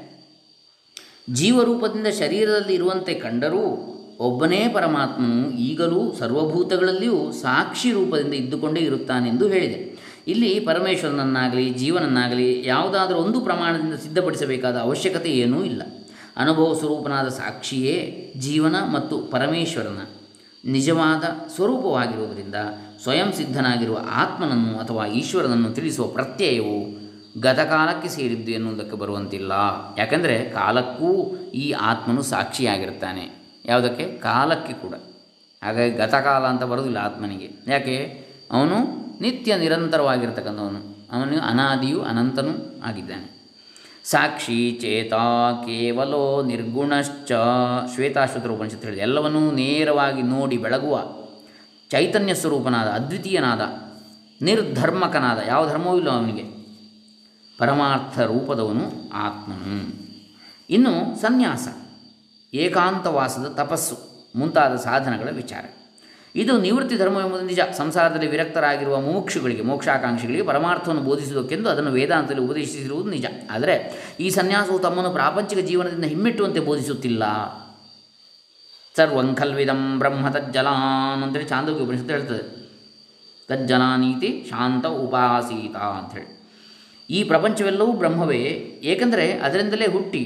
[1.30, 3.88] ಜೀವರೂಪದಿಂದ ಶರೀರದಲ್ಲಿ ಇರುವಂತೆ ಕಂಡರೂ
[4.20, 9.98] ಒಬ್ಬನೇ ಪರಮಾತ್ಮನು ಈಗಲೂ ಸರ್ವಭೂತಗಳಲ್ಲಿಯೂ ಸಾಕ್ಷಿ ರೂಪದಿಂದ ಇದ್ದುಕೊಂಡೇ ಇರುತ್ತಾನೆಂದು ಹೇಳಿದೆ.
[10.26, 15.82] ಇಲ್ಲಿ ಪರಮೇಶ್ವರನನ್ನಾಗಲಿ, ಜೀವನನ್ನಾಗಲಿ ಯಾವುದಾದರೂ ಒಂದು ಪ್ರಮಾಣದಿಂದ ಸಿದ್ಧಪಡಿಸಬೇಕಾದ ಅವಶ್ಯಕತೆ ಏನೂ ಇಲ್ಲ.
[16.36, 20.21] ಅನುಭವ ಸ್ವರೂಪನಾದ ಸಾಕ್ಷಿಯೇ ಜೀವನ ಮತ್ತು ಪರಮೇಶ್ವರನ.
[20.64, 22.54] ನಿಜವಾದ ಸ್ವರೂಪವಾಗಿರುವುದರಿಂದ
[23.02, 27.02] ಸ್ವಯಂ ಸಿದ್ಧನಾಗಿರುವ ಆತ್ಮನನ್ನು ಅಥವಾ ಈಶ್ವರನನ್ನು ತಿಳಿಸುವ ಪ್ರತ್ಯಯವು
[27.40, 29.52] ಗತಕಾಲಕ್ಕೆ ಸೇರಿದ್ದು ಎನ್ನುವುದಕ್ಕೆ ಬರುವಂತಿಲ್ಲ.
[29.98, 34.04] ಯಾಕಂದರೆ ಕಾಲಕ್ಕೂ ಈ ಆತ್ಮನು ಸಾಕ್ಷಿಯಾಗಿರ್ತಾನೆ ಯಾವುದಕ್ಕೆ?
[34.04, 34.94] ಕಾಲಕ್ಕೆ ಕೂಡ.
[35.62, 37.50] ಹಾಗಾಗಿ ಗತಕಾಲ ಅಂತ ಬರೋದಿಲ್ಲ ಆತ್ಮನಿಗೆ.
[37.66, 38.26] ಯಾಕೆ?
[38.50, 38.78] ಅವನು
[39.20, 41.08] ನಿತ್ಯ ನಿರಂತರವಾಗಿರ್ತಕ್ಕಂಥವನು.
[41.12, 43.31] ಅವನು ಅನಾದಿಯು ಅನಂತನೂ ಆಗಿದ್ದಾನೆ.
[44.04, 45.14] ಸಾಕ್ಷಿ ಚೇತ
[45.66, 47.32] ಕೇವಲೋ ನಿರ್ಗುಣಶ್ಚ.
[47.94, 49.02] ಶ್ವೇತಾಶ್ವತ ಉಪನಿಷತ್ತು ಹೇಳಿದೆ.
[49.02, 51.02] ಎಲ್ಲವನ್ನೂ ನೇರವಾಗಿ ನೋಡಿ ಬೆಳಗುವ
[51.90, 53.60] ಚೈತನ್ಯ ಸ್ವರೂಪನಾದ, ಅದ್ವಿತೀಯನಾದ,
[54.44, 56.62] ನಿರ್ಧರ್ಮಕನಾದ, ಯಾವ ಧರ್ಮವೂ ಇಲ್ಲ ಅವನಿಗೆ.
[57.58, 60.02] ಪರಮಾರ್ಥ ರೂಪದವನು ಆತ್ಮನು.
[60.70, 61.68] ಇನ್ನು ಸನ್ಯಾಸ,
[62.54, 63.96] ಏಕಾಂತವಾಸದ ತಪಸ್ಸು,
[64.36, 65.64] ಮುಂತಾದ ಸಾಧನಗಳ ವಿಚಾರ.
[66.34, 67.60] ಇದು ನಿವೃತ್ತಿ ಧರ್ಮ ಎಂಬುದು ನಿಜ.
[67.76, 73.26] ಸಂಸಾರದಲ್ಲಿ ವಿರಕ್ತರಾಗಿರುವ ಮುಮುಕ್ಷುಗಳಿಗೆ, ಮೋಕ್ಷಾಕಾಂಕ್ಷಿಗಳಿಗೆ ಪರಮಾರ್ಥವನ್ನು ಬೋಧಿಸುವುದಕ್ಕೆಂದು ಅದನ್ನು ವೇದಾಂತದಲ್ಲಿ ಉಪದೇಶಿಸಿರುವುದು ನಿಜ.
[73.50, 73.74] ಆದರೆ
[74.20, 77.22] ಈ ಸನ್ಯಾಸವು ತಮ್ಮನ್ನು ಪ್ರಾಪಂಚಿಕ ಜೀವನದಿಂದ ಹಿಮ್ಮೆಟ್ಟುವಂತೆ ಬೋಧಿಸುತ್ತಿಲ್ಲ.
[78.96, 82.62] ಸರ್ವಂ ಖಲ್ವಿದಂ ಬ್ರಹ್ಮ ತಜ್ಜಲಾನ್ ಅಂತೇಳಿ ಚಾಂದೋಗ್ಯ ಉಪನಿಷತ್ತು ಹೇಳ್ತದೆ.
[83.48, 86.42] ತಜ್ಜಲಾನೀತಿ ಶಾಂತ ಉಪಾಸೀತ ಅಂಥೇಳಿ.
[87.10, 88.42] ಈ ಪ್ರಪಂಚವೆಲ್ಲವೂ ಬ್ರಹ್ಮವೇ.
[88.82, 90.24] ಏಕೆಂದರೆ ಅದರಿಂದಲೇ ಹುಟ್ಟಿ,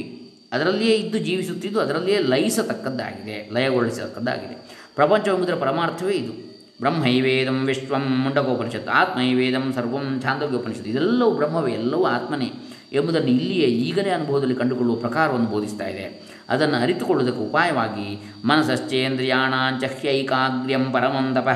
[0.53, 4.76] ಅದರಲ್ಲಿಯೇ ಇದ್ದು ಜೀವಿಸುತ್ತಿದ್ದು, ಅದರಲ್ಲಿಯೇ ಲಯಿಸತಕ್ಕದ್ದಾಗಿದೆ, ಲಯಗೊಳಿಸತಕ್ಕದ್ದಾಗಿದೆ.
[4.97, 6.33] ಪ್ರಪಂಚವೆಂಬುದರ ಪರಮಾರ್ಥವೇ ಇದು.
[6.81, 12.53] ಬ್ರಹ್ಮೈವೇದಂ ವಿಶ್ವಂ ಮುಂಡಕೋಪನಿಷತ್ತು ಆತ್ಮೈವೇದಂ ಸರ್ವಂ ಛಾಂದೋಗ್ಯೋಪನಿಷತ್ತು, ಇದೆಲ್ಲವೂ ಬ್ರಹ್ಮವೇ, ಎಲ್ಲವೂ ಆತ್ಮನೇ
[12.93, 16.37] ಎಂಬುದನ್ನು ಇಲ್ಲಿಯೇ ಈಗಲೇ ಅನುಭವದಲ್ಲಿ ಕಂಡುಕೊಳ್ಳುವ ಪ್ರಕಾರವನ್ನು ಬೋಧಿಸ್ತಾ ಇದೆ.
[16.49, 21.49] ಅದನ್ನು ಅರಿತುಕೊಳ್ಳುವುದಕ್ಕೆ ಉಪಾಯವಾಗಿ ಮನಸಶ್ಚೇಂದ್ರಿಯಾಣಾಂಚಹ್ಯೈಕಾಗ್ರ್ಯಂ ಪರಮಂತಪ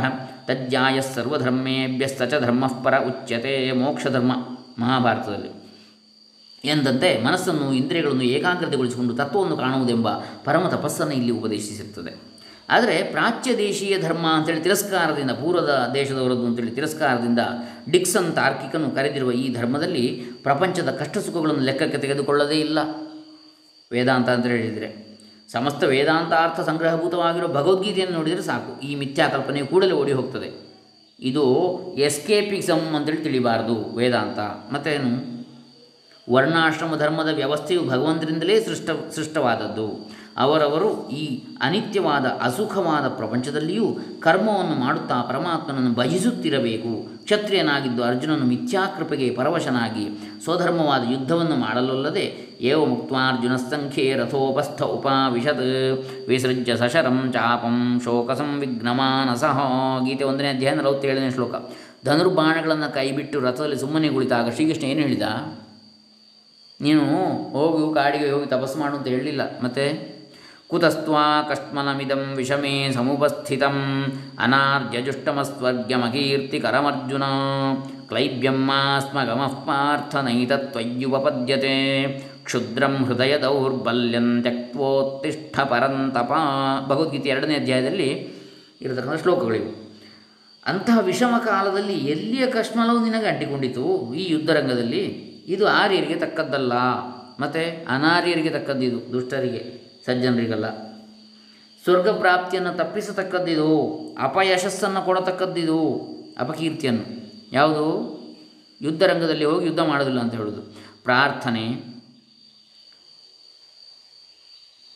[0.44, 4.32] ತಜ್ಜಾಯ ಸರ್ವಧರ್ಮೇಭ್ಯಸ್ತಚ ಧರ್ಮಃ ಪರ ಉಚ್ಯತೆ ಮೋಕ್ಷಧರ್ಮ
[4.78, 5.50] ಮಹಾಭಾರತದಲ್ಲಿ.
[6.64, 10.08] ಎಂದಂತೆ ಮನಸ್ಸನ್ನು ಇಂದ್ರಿಯಗಳನ್ನು ಏಕಾಗ್ರತೆಗೊಳಿಸಿಕೊಂಡು ತತ್ವವನ್ನು ಕಾಣುವುದೆಂಬ
[10.44, 12.30] ಪರಮ ತಪಸ್ಸನ್ನು ಇಲ್ಲಿ ಉಪದೇಶಿಸಿರುತ್ತದೆ
[12.70, 17.38] ಆದರೆ ಪ್ರಾಚ್ಯ ದೇಶೀಯ ಧರ್ಮ ಅಂತೇಳಿ ತಿರಸ್ಕಾರದಿಂದ ಪೂರ್ವದ ದೇಶದವರದ್ದು ಅಂತೇಳಿ ತಿರಸ್ಕಾರದಿಂದ
[17.90, 22.78] ಡಿಕ್ಸನ್ ತಾರ್ಕಿಕನು ಕರೆದಿರುವ ಈ ಧರ್ಮದಲ್ಲಿ ಪ್ರಪಂಚದ ಕಷ್ಟ ಸುಖಗಳನ್ನು ಲೆಕ್ಕಕ್ಕೆ ತೆಗೆದುಕೊಳ್ಳದೇ ಇಲ್ಲ.
[23.92, 25.18] ವೇದಾಂತ ಅಂತ ಹೇಳಿದರೆ.
[25.52, 28.80] ಸಮಸ್ತ ವೇದಾಂತಾರ್ಥ ಸಂಗ್ರಹಭೂತವಾಗಿರೋ ಭಗವದ್ಗೀತೆಯನ್ನು ನೋಡಿದರೆ ಸಾಕು.
[28.80, 30.70] ಈ ಮಿಥ್ಯಾ ಕಲ್ಪನೆಯು ಕೂಡಲೇ ಓಡಿ ಹೋಗ್ತದೆ.
[31.20, 34.38] ಇದು ಎಸ್ಕೇಪಿಸಮ್ ಅಂತೇಳಿ ತಿಳಿಬಾರದು ವೇದಾಂತ.
[34.74, 35.40] ಮತ್ತೇನು?
[36.32, 40.19] ವರ್ಣಾಶ್ರಮ ಧರ್ಮದ ವ್ಯವಸ್ಥೆಯು ಭಗವಂತರಿಂದಲೇ ಸೃಷ್ಟ, ಸೃಷ್ಟವಾದದ್ದು.
[40.40, 43.86] ಅವರವರು ಈ ಅನಿತ್ಯವಾದ, ಅಸುಖವಾದ ಪ್ರಪಂಚದಲ್ಲಿಯೂ
[44.20, 46.92] ಕರ್ಮವನ್ನು ಮಾಡುತ್ತಾ ಪರಮಾತ್ಮನನ್ನು ಭಜಿಸುತ್ತಿರಬೇಕು.
[47.24, 50.04] ಕ್ಷತ್ರಿಯನಾಗಿದ್ದು ಅರ್ಜುನನು ಮಿಥ್ಯಾಕೃಪೆಗೆ ಪರವಶನಾಗಿ
[50.44, 55.64] ಸ್ವಧರ್ಮವಾದ ಯುದ್ಧವನ್ನು ಮಾಡಲೊಲ್ಲದೆ ಏವ ಮುಕ್ತಾರ್ಜುನ ಸಂಖ್ಯೆ ರಥೋಪಸ್ಥ ಉಪಾವಿಶತ್.
[56.28, 59.58] ವಿಸೃಜ್ಯ ಸಶರಂ ಚಾಪಂ ಶೋಕ ಸಂವಿಘ್ನಮಾನಸಃ
[60.04, 61.54] ಗೀತೆ ಒಂದನೇ ಅಧ್ಯಾಯ ನಲವತ್ತೇಳನೇ ಶ್ಲೋಕ.
[62.04, 65.22] ಧನುರ್ಬಾಣಗಳನ್ನು ಕೈಬಿಟ್ಟು ರಥದಲ್ಲಿ ಸುಮ್ಮನೆ ಕುಳಿತಾಗ ಶ್ರೀಕೃಷ್ಣ ಏನು ಹೇಳಿದ?
[66.80, 67.00] ನೀನು
[67.50, 70.09] ಹೋಗು, ಕಾಡಿಗೆ ಹೋಗಿ ತಪಸ್ಸು ಮಾಡು ಅಂತ ಹೇಳಲಿಲ್ಲ ಮತ್ತೆ?
[70.70, 74.06] ಕುತಸ್ತ್ವಾ ಕಷ್ಮನಮಿದಂ ವಿಷಮೇ ಸಮುಪಸ್ಥಿತಂ
[74.38, 77.22] ಅನಾರ್ಯಜುಷ್ಟಮಸ್ವರ್ಗ್ಯಮಕೀರ್ತಿಕರಮರ್ಜುನ
[78.08, 82.08] ಕ್ಲೈಬ್ಯಮ್ಮಾಸ್ಮಗಮಃ ಪಾರ್ಥ ನೈತತ್ವಯ್ಯುಪಪದ್ಯತೆ
[82.44, 84.44] ಕ್ಷುದ್ರಂ ಹೃದಯ ದೌರ್ಬಲ್ಯಂ
[85.64, 86.32] ಪರಂತಪ
[86.86, 88.28] ಭಗವದ್ಗೀತೆ ಎರಡನೇ ಅಧ್ಯಾಯದಲ್ಲಿ
[88.80, 89.90] ಇರತಕ್ಕಂಥ ಶ್ಲೋಕಗಳಿವು.
[90.66, 94.14] ಅಂತಹ ವಿಷಮ ಕಾಲದಲ್ಲಿ ಎಲ್ಲಿಯ ಕಶ್ಮಲವು ನಿನಗೆ ಅಂಟಿಕೊಂಡಿತು?
[94.14, 96.72] ಈ ಯುದ್ಧರಂಗದಲ್ಲಿ ಇದು ಆರ್ಯರಿಗೆ ತಕ್ಕದ್ದಲ್ಲ.
[97.40, 99.79] ಮತ್ತು ಅನಾರ್ಯರಿಗೆ ತಕ್ಕದ್ದಿದು ದುಷ್ಟರಿಗೆ.
[100.06, 100.70] ಸಜ್ಜನರಿಗಲ್ಲ.
[101.82, 105.94] ಸ್ವರ್ಗ ಪ್ರಾಪ್ತಿಯನ್ನು ತಪ್ಪಿಸತಕ್ಕದ್ದಿದು, ಅಪಯಶಸ್ಸನ್ನು ಕೊಡತಕ್ಕದ್ದಿದು,
[106.38, 107.04] ಅಪಕೀರ್ತಿಯನ್ನು.
[107.52, 108.20] ಯಾವುದು?
[108.82, 110.62] ಯುದ್ಧರಂಗದಲ್ಲಿ ಹೋಗಿ ಯುದ್ಧ ಮಾಡೋದಿಲ್ಲ ಅಂತ ಹೇಳೋದು.
[111.04, 111.72] ಪ್ರಾರ್ಥನೆ.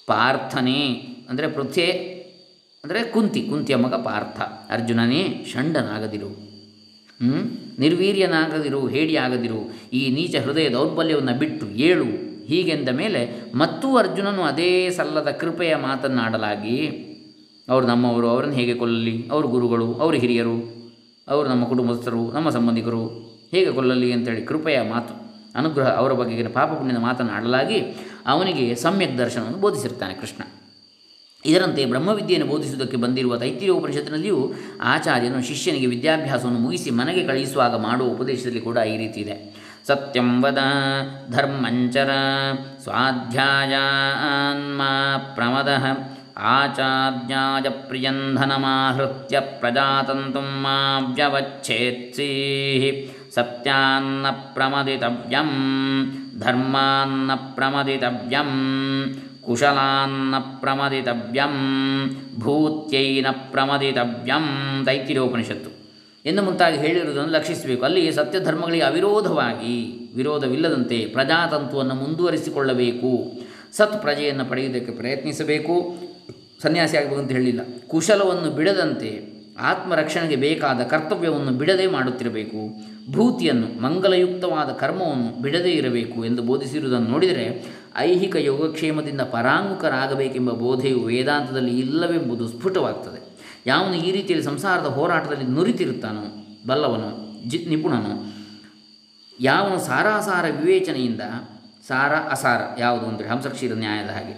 [0.06, 0.86] ಪಾರ್ಥನೆ.
[1.30, 1.90] ಅಂದರೆ ಪೃಥ್ವೆ,
[2.84, 3.42] ಅಂದರೆ ಕುಂತಿ.
[3.42, 4.40] ಕುಂತಿಯ ಮಗ ಪಾರ್ಥ.
[4.70, 6.54] ಅರ್ಜುನನೇ, ಷಂಡನಾಗದಿರು.
[7.78, 9.90] ನಿರ್ವೀರ್ಯನಾಗದಿರು, ಹೇಡಿಯಾಗದಿರು.
[9.92, 12.23] ಈ ನೀಚ ಹೃದಯ ದೌರ್ಬಲ್ಯವನ್ನು ಬಿಟ್ಟು ಏಳು.
[12.46, 16.86] ಹೀಗೆಂದ ಮೇಲೆ ಮತ್ತೂ ಅರ್ಜುನನು ಅದೇ ಸಲ್ಲದ ಕೃಪೆಯ ಮಾತನ್ನಾಡಲಾಗಿ
[17.68, 19.28] ಅವರು ನಮ್ಮವರು, ಅವರನ್ನು ಹೇಗೆ ಕೊಲ್ಲಲಿ?
[19.28, 20.56] ಅವರು ಗುರುಗಳು, ಅವರು ಹಿರಿಯರು,
[21.28, 23.06] ಅವರು ನಮ್ಮ ಕುಟುಂಬಸ್ಥರು, ನಮ್ಮ ಸಂಬಂಧಿಕರು,
[23.50, 24.12] ಹೇಗೆ ಕೊಲ್ಲಲಿ?
[24.12, 25.14] ಅಂತೇಳಿ ಕೃಪೆಯ ಮಾತು,
[25.58, 27.78] ಅನುಗ್ರಹ ಅವರ ಬಗೆಗಿನ ಪಾಪ ಪುಣ್ಯದ ಮಾತನ್ನು ಆಡಲಾಗಿ
[28.26, 30.42] ಅವನಿಗೆ ಸಮ್ಯಕ್ ದರ್ಶನವನ್ನು ಬೋಧಿಸಿರ್ತಾನೆ ಕೃಷ್ಣ.
[31.46, 38.76] ಇದರಂತೆ ಬ್ರಹ್ಮವಿದ್ಯೆಯನ್ನು ಬೋಧಿಸುವುದಕ್ಕೆ ಬಂದಿರುವ ತೈತಿರಿಯ ಉಪನಿಷತ್ತಿನಲ್ಲಿಯೂ ಆಚಾರ್ಯನು ಶಿಷ್ಯನಿಗೆ ವಿದ್ಯಾಭ್ಯಾಸವನ್ನು ಮುಗಿಸಿ ಮನೆಗೆ ಕಳುಹಿಸುವಾಗ ಮಾಡುವ ಉಪದೇಶದಲ್ಲಿ ಕೂಡ
[38.76, 39.63] ಈ ರೀತಿ ಇದೆ.
[39.84, 40.60] ಸತ್ಯಂ ವದ
[41.30, 42.10] ಧರ್ಮಂಚರ
[42.84, 44.82] ಸ್ವಾಧ್ಯಾಯಾನ್ಮ
[45.34, 45.70] ಪ್ರಮದ
[46.52, 50.76] ಆಚಾರ್ಯಾಯ ಪ್ರಿಯಂಧನಮಾಹೃತ್ಯ ಪ್ರಜಾತಂತುಂ ಮಾ
[51.14, 52.30] ವ್ಯವಚ್ಛೇತ್ಸಿ
[53.34, 55.52] ಸತ್ಯಾನ್ನ ಪ್ರಮದಿತವ್ಯಂ
[56.38, 58.50] ಧರ್ಮಾನ್ನ ಪ್ರಮದಿತವ್ಯಂ
[59.42, 61.56] ಕುಶಲಾನ್ನ ಪ್ರಮದಿತವ್ಯಂ
[62.38, 64.46] ಭೂತ್ಯೈನ ಪ್ರಮದಿತವ್ಯಂ
[64.84, 65.83] ತೈತಿರೋಪನಿಷತ್ತು
[66.26, 67.84] ಎಂದು ಮುಂತಾಗಿ ಹೇಳಿರುವುದನ್ನು ಲಕ್ಷಿಸಬೇಕು.
[67.84, 73.40] ಅಲ್ಲಿ ಸತ್ಯ ಧರ್ಮಗಳಿಗೆ ಅವಿರೋಧವಾಗಿ ವಿರೋಧವಿಲ್ಲದಂತೆ ಪ್ರಜಾತಂತುವನ್ನು ಮುಂದುವರಿಸಿಕೊಳ್ಳಬೇಕು.
[73.76, 75.96] ಸತ್ ಪ್ರಜೆಯನ್ನು ಪಡೆಯುವುದಕ್ಕೆ ಪ್ರಯತ್ನಿಸಬೇಕು.
[76.62, 77.60] ಸನ್ಯಾಸಿ ಅಂತ ಹೇಳಿಲ್ಲ.
[77.88, 82.82] ಕುಶಲವನ್ನು ಬಿಡದಂತೆ ಆತ್ಮರಕ್ಷಣೆಗೆ ಬೇಕಾದ ಕರ್ತವ್ಯವನ್ನು ಬಿಡದೆ ಮಾಡುತ್ತಿರಬೇಕು.
[83.12, 87.66] ಭೂತಿಯನ್ನು, ಮಂಗಲಯುಕ್ತವಾದ ಕರ್ಮವನ್ನು ಬಿಡದೇ ಇರಬೇಕು ಎಂದು ಬೋಧಿಸಿರುವುದನ್ನು ನೋಡಿದರೆ
[87.96, 93.23] ಐಹಿಕ ಯೋಗಕ್ಷೇಮದಿಂದ ಪರಾಂಗುಕರಾಗಬೇಕೆಂಬ ಬೋಧೆಯು ವೇದಾಂತದಲ್ಲಿ ಇಲ್ಲವೆಂಬುದು ಸ್ಫುಟವಾಗ್ತದೆ.
[93.66, 96.24] ಯಾವನು ಈ ರೀತಿಯಲ್ಲಿ ಸಂಸಾರದ ಹೋರಾಟದಲ್ಲಿ ನುರಿತಿರುತ್ತಾನೋ,
[96.66, 97.10] ಬಲ್ಲವನು,
[97.48, 98.14] ಜಿ, ನಿಪುಣನು,
[99.40, 101.22] ಯಾವನು ಸಾರಾಸಾರ ವಿವೇಚನೆಯಿಂದ,
[101.88, 104.34] ಸಾರ ಅಸಾರ, ಯಾವುದು ಅಂದರೆ ಹಂಸಕ್ಷೀರ ನ್ಯಾಯದ ಹಾಗೆ,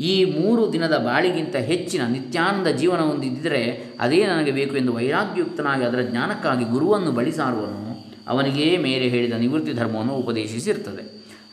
[0.00, 3.62] ಈ ಮೂರು ದಿನದ ಬಾಳಿಗಿಂತ ಹೆಚ್ಚಿನ ನಿತ್ಯಾನಂದ ಜೀವನ ಹೊಂದಿದ್ದರೆ
[4.00, 7.80] ಅದೇ ನನಗೆ ಬೇಕು ಎಂದು ವೈರಾಗ್ಯಯುಕ್ತನಾಗಿ ಅದರ ಜ್ಞಾನಕ್ಕಾಗಿ ಗುರುವನ್ನು ಬಳಿ ಸಾರುವನು,
[8.28, 11.04] ಅವನಿಗೇ ಮೇಲೆ ಹೇಳಿದ ನಿವೃತ್ತಿ ಧರ್ಮವನ್ನು ಉಪದೇಶಿಸಿರ್ತದೆ.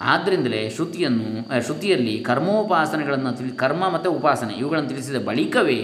[0.01, 1.29] ಆದ್ದರಿಂದಲೇ ಶ್ರುತಿಯನ್ನು,
[1.65, 5.79] ಶ್ರುತಿಯಲ್ಲಿ ಕರ್ಮೋಪಾಸನೆಗಳನ್ನು ತಿಳಿ, ಕರ್ಮ ಮತ್ತು ಉಪಾಸನೆ ಇವುಗಳನ್ನು ತಿಳಿಸಿದ ಬಳಿಕವೇ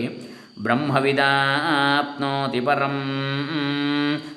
[0.61, 3.03] ಬ್ರಹ್ಮವಿದಾಪ್ನೋತಿ ಪರಂ.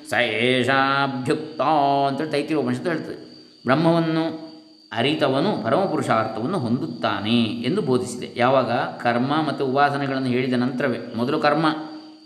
[0.09, 1.61] ಸ ಏಷಾಭ್ಯುಕ್ತ
[2.07, 3.27] ಅಂತೇಳಿ ತೈತಿರೋ ಉಪನಿಷತ್ತು ಹೇಳ್ತದೆ.
[3.63, 4.47] ಬ್ರಹ್ಮವನ್ನು
[4.91, 8.33] ಅರಿತವನು ಪರಮಪುರುಷಾರ್ಥವನ್ನು ಹೊಂದುತ್ತಾನೆ ಎಂದು ಬೋಧಿಸಿದೆ.
[8.35, 8.71] ಯಾವಾಗ?
[8.71, 10.97] ಕರ್ಮ ಮತ್ತು ಉಪಾಸನೆಗಳನ್ನು ಹೇಳಿದ ನಂತರವೇ.
[11.15, 11.65] ಮೊದಲು ಕರ್ಮ,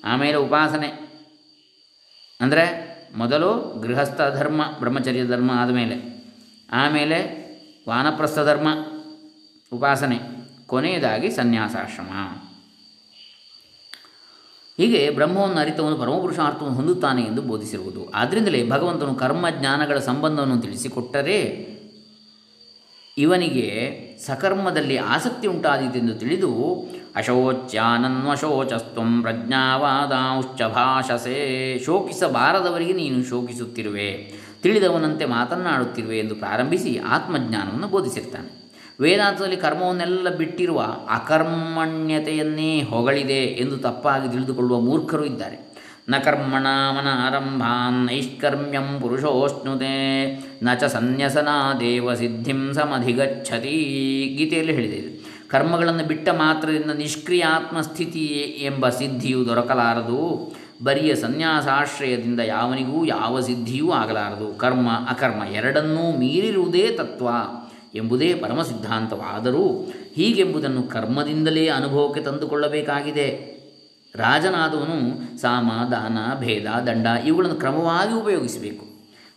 [0.06, 1.22] ಆಮೇಲೆ ಉಪಾಸನೆ.
[2.42, 6.26] ಅಂದರೆ ಮೊದಲು ಗೃಹಸ್ಥ ಧರ್ಮ, ಬ್ರಹ್ಮಚರ್ಯ ಧರ್ಮ ಆದಮೇಲೆ.
[6.72, 7.42] ಆಮೇಲೆ
[7.90, 8.68] ವಾನಪ್ರಸ್ಥ ಧರ್ಮ,
[9.74, 10.20] ಉಪಾಸನೆ.
[10.68, 12.08] ಕೊನೆಯದಾಗಿ ಸನ್ಯಾಸಾಶ್ರಮ.
[14.78, 18.10] ಹೀಗೆ ಬ್ರಹ್ಮವನ್ನು ಅರಿತವನು, ಪರಮಪುರುಷಾರ್ಥವನ್ನು ಹೊಂದುತ್ತಾನೆ ಎಂದು ಬೋಧಿಸಿರುವುದು.
[18.10, 21.72] ಆದ್ದರಿಂದಲೇ ಭಗವಂತನು ಕರ್ಮ ಜ್ಞಾನಗಳ ಸಂಬಂಧವನ್ನು ತಿಳಿಸಿಕೊಟ್ಟರೆ
[23.18, 26.84] ಇವನಿಗೆ ಸಕರ್ಮದಲ್ಲಿ ಆಸಕ್ತಿ ಉಂಟಾದೀತೆಂದು ತಿಳಿದು,
[27.16, 34.34] ಅಶೋಚ್ಯಾನನ್ವಶೋಚಸ್ತ್ವಂ ಪ್ರಜ್ಞಾವಾದಾಂಶ್ಚ ಭಾಷಸೆ, ಶೋಕಿಸಬಾರದವರಿಗೆ ನೀನು ಶೋಕಿಸುತ್ತಿರುವೆ.
[34.62, 38.61] ತಿಳಿದವನಂತೆ ಮಾತನ್ನಾಡುತ್ತಿರುವೆ ಎಂದು ಪ್ರಾರಂಭಿಸಿ ಆತ್ಮಜ್ಞಾನವನ್ನು ಬೋಧಿಸಿರ್ತಾನೆ.
[39.02, 45.72] ವೇದಾಂತದಲ್ಲಿ ಕರ್ಮವನ್ನೆಲ್ಲ ಬಿಟ್ಟಿರುವ ಅಕರ್ಮಣ್ಯತೆಯನ್ನೇ ಹೊಗಳಿದೆ ಎಂದು ತಪ್ಪಾಗಿ ತಿಳಿದುಕೊಳ್ಳುವ ಮೂರ್ಖರು ಇದ್ದಾರೆ.
[46.10, 49.96] ನ ಕರ್ಮಣ ಮನ ಆರಂಭಾನ್ ನೈಷ್ಕರ್ಮ್ಯಂ ಪುರುಷೋಷ್ಣುತೆ,
[50.64, 53.78] ನ ಚ ಸನ್ಯಸನಾದೇವ ಸಿದ್ಧಿಂ ಸಮಧಿಗಚ್ಛತಿ
[54.38, 55.22] ಗೀತೆಯಲ್ಲಿ ಹೇಳಿದೆ.
[55.48, 58.26] ಕರ್ಮಗಳನ್ನು ಬಿಟ್ಟ ಮಾತ್ರದಿಂದ ನಿಷ್ಕ್ರಿಯ ಆತ್ಮಸ್ಥಿತಿ
[58.64, 60.54] ಎಂಬ ಸಿದ್ಧಿಯು ದೊರಕಲಾರದು.
[60.84, 64.58] ಬರಿಯ ಸನ್ಯಾಸಾಶ್ರಯದಿಂದ ಯಾವನಿಗೂ ಯಾವ ಸಿದ್ಧಿಯೂ ಆಗಲಾರದು.
[64.58, 67.28] ಕರ್ಮ ಅಕರ್ಮ ಎರಡನ್ನೂ ಮೀರಿರುವುದೇ ತತ್ವ.
[67.96, 73.62] ಎಂಬುದೇ ಪರಮ ಸಿದ್ಧಾಂತವಾದರೂ ಹೀಗೆಂಬುದನ್ನು ಕರ್ಮದಿಂದಲೇ ಅನುಭವಕ್ಕೆ ತಂದುಕೊಳ್ಳಬೇಕಾಗಿದೆ.
[74.16, 78.92] ರಾಜನಾದವನು ಸಾಮ, ದಾನ, ಭೇದ, ದಂಡ ಇವುಗಳನ್ನು ಕ್ರಮವಾಗಿ ಉಪಯೋಗಿಸಬೇಕು.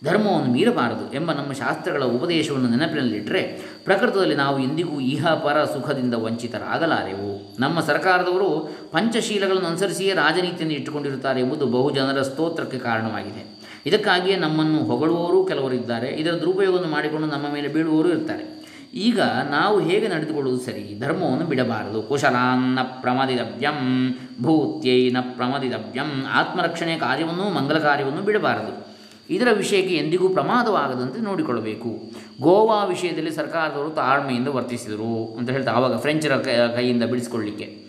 [0.05, 3.43] ಧರ್ಮವನ್ನು ಮೀರಬಾರದು ಎಂಬ ನಮ್ಮ ಶಾಸ್ತ್ರಗಳ ಉಪದೇಶವನ್ನು ನೆನಪಿನಲ್ಲಿಟ್ಟರೆ
[3.85, 7.57] ಪ್ರಕೃತದಲ್ಲಿ ನಾವು ಎಂದಿಗೂ ಇಹ, ಪರ, ಸುಖದಿಂದ ವಂಚಿತರಾಗಲಾರೆವು.
[7.61, 13.54] ನಮ್ಮ ಸರ್ಕಾರದವರು ಪಂಚಶೀಲಗಳನ್ನು ಅನುಸರಿಸಿಯೇ ರಾಜನೀತಿಯನ್ನು ಇಟ್ಟುಕೊಂಡಿರುತ್ತಾರೆ ಎಂಬುದು ಬಹುಜನರ ಸ್ತೋತ್ರಕ್ಕೆ ಕಾರಣವಾಗಿದೆ.
[13.87, 16.09] ಇದಕ್ಕಾಗಿಯೇ ನಮ್ಮನ್ನು ಹೊಗಳುವವರು ಕೆಲವರು ಇದ್ದಾರೆ.
[16.09, 18.55] ಇದರ ದುರುಪಯೋಗವನ್ನು ಮಾಡಿಕೊಂಡು ನಮ್ಮ ಮೇಲೆ ಬೀಳುವವರು ಇರ್ತಾರೆ.
[18.95, 19.21] ಈಗ
[19.51, 20.99] ನಾವು ಹೇಗೆ ನಡೆದುಕೊಳ್ಳುವುದು ಸರಿ?
[21.01, 22.03] ಧರ್ಮವನ್ನು ಬಿಡಬಾರದು.
[22.03, 24.11] ಕುಶಲಾನ್ನ ಪ್ರಮದಿತವ್ಯಂ
[24.43, 28.95] ಭೂತ್ಯೈನ ಪ್ರಮದಿತವ್ಯಂ ಆತ್ಮರಕ್ಷಣೆಯ ಕಾರ್ಯವನ್ನು ಮಂಗಲ ಕಾರ್ಯವನ್ನು ಬಿಡಬಾರದು.
[29.31, 32.13] ಇದರ ವಿಷಯಕ್ಕೆ ಎಂದಿಗೂ ಪ್ರಮಾದವಾಗದಂತೆ ನೋಡಿಕೊಳ್ಳಬೇಕು.
[32.41, 36.37] ಗೋವಾ ವಿಷಯದಲ್ಲಿ ಸರ್ಕಾರದವರು ತಾಳ್ಮೆಯಿಂದ ವರ್ತಿಸಿದರು ಅಂತ ಹೇಳ್ತಾ ಆವಾಗ ಫ್ರೆಂಚರ
[36.77, 37.84] ಕೈಯಿಂದ ಬಿಡಿಸಿಕೊಳ್ಳಿಕ್ಕೆ.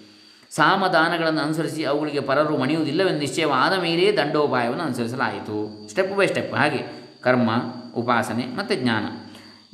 [0.55, 5.87] ಸಾಮದಾನಗಳನ್ನು ಅನುಸರಿಸಿ ಅವುಗಳಿಗೆ ಪರರು ಮಣಿಯುವುದಿಲ್ಲವೆಂದು ನಿಶ್ಚಯವಾದ ಮೇಲೆಯೇ ದಂಡೋಪಾಯವನ್ನು ಅನುಸರಿಸಲಾಯಿತು.
[5.89, 7.49] ಸ್ಟೆಪ್ ಬೈ ಸ್ಟೆಪ್ ಹಾಗೆ ಕರ್ಮ,
[7.95, 9.03] ಉಪಾಸನೆ ಮತ್ತು ಜ್ಞಾನ.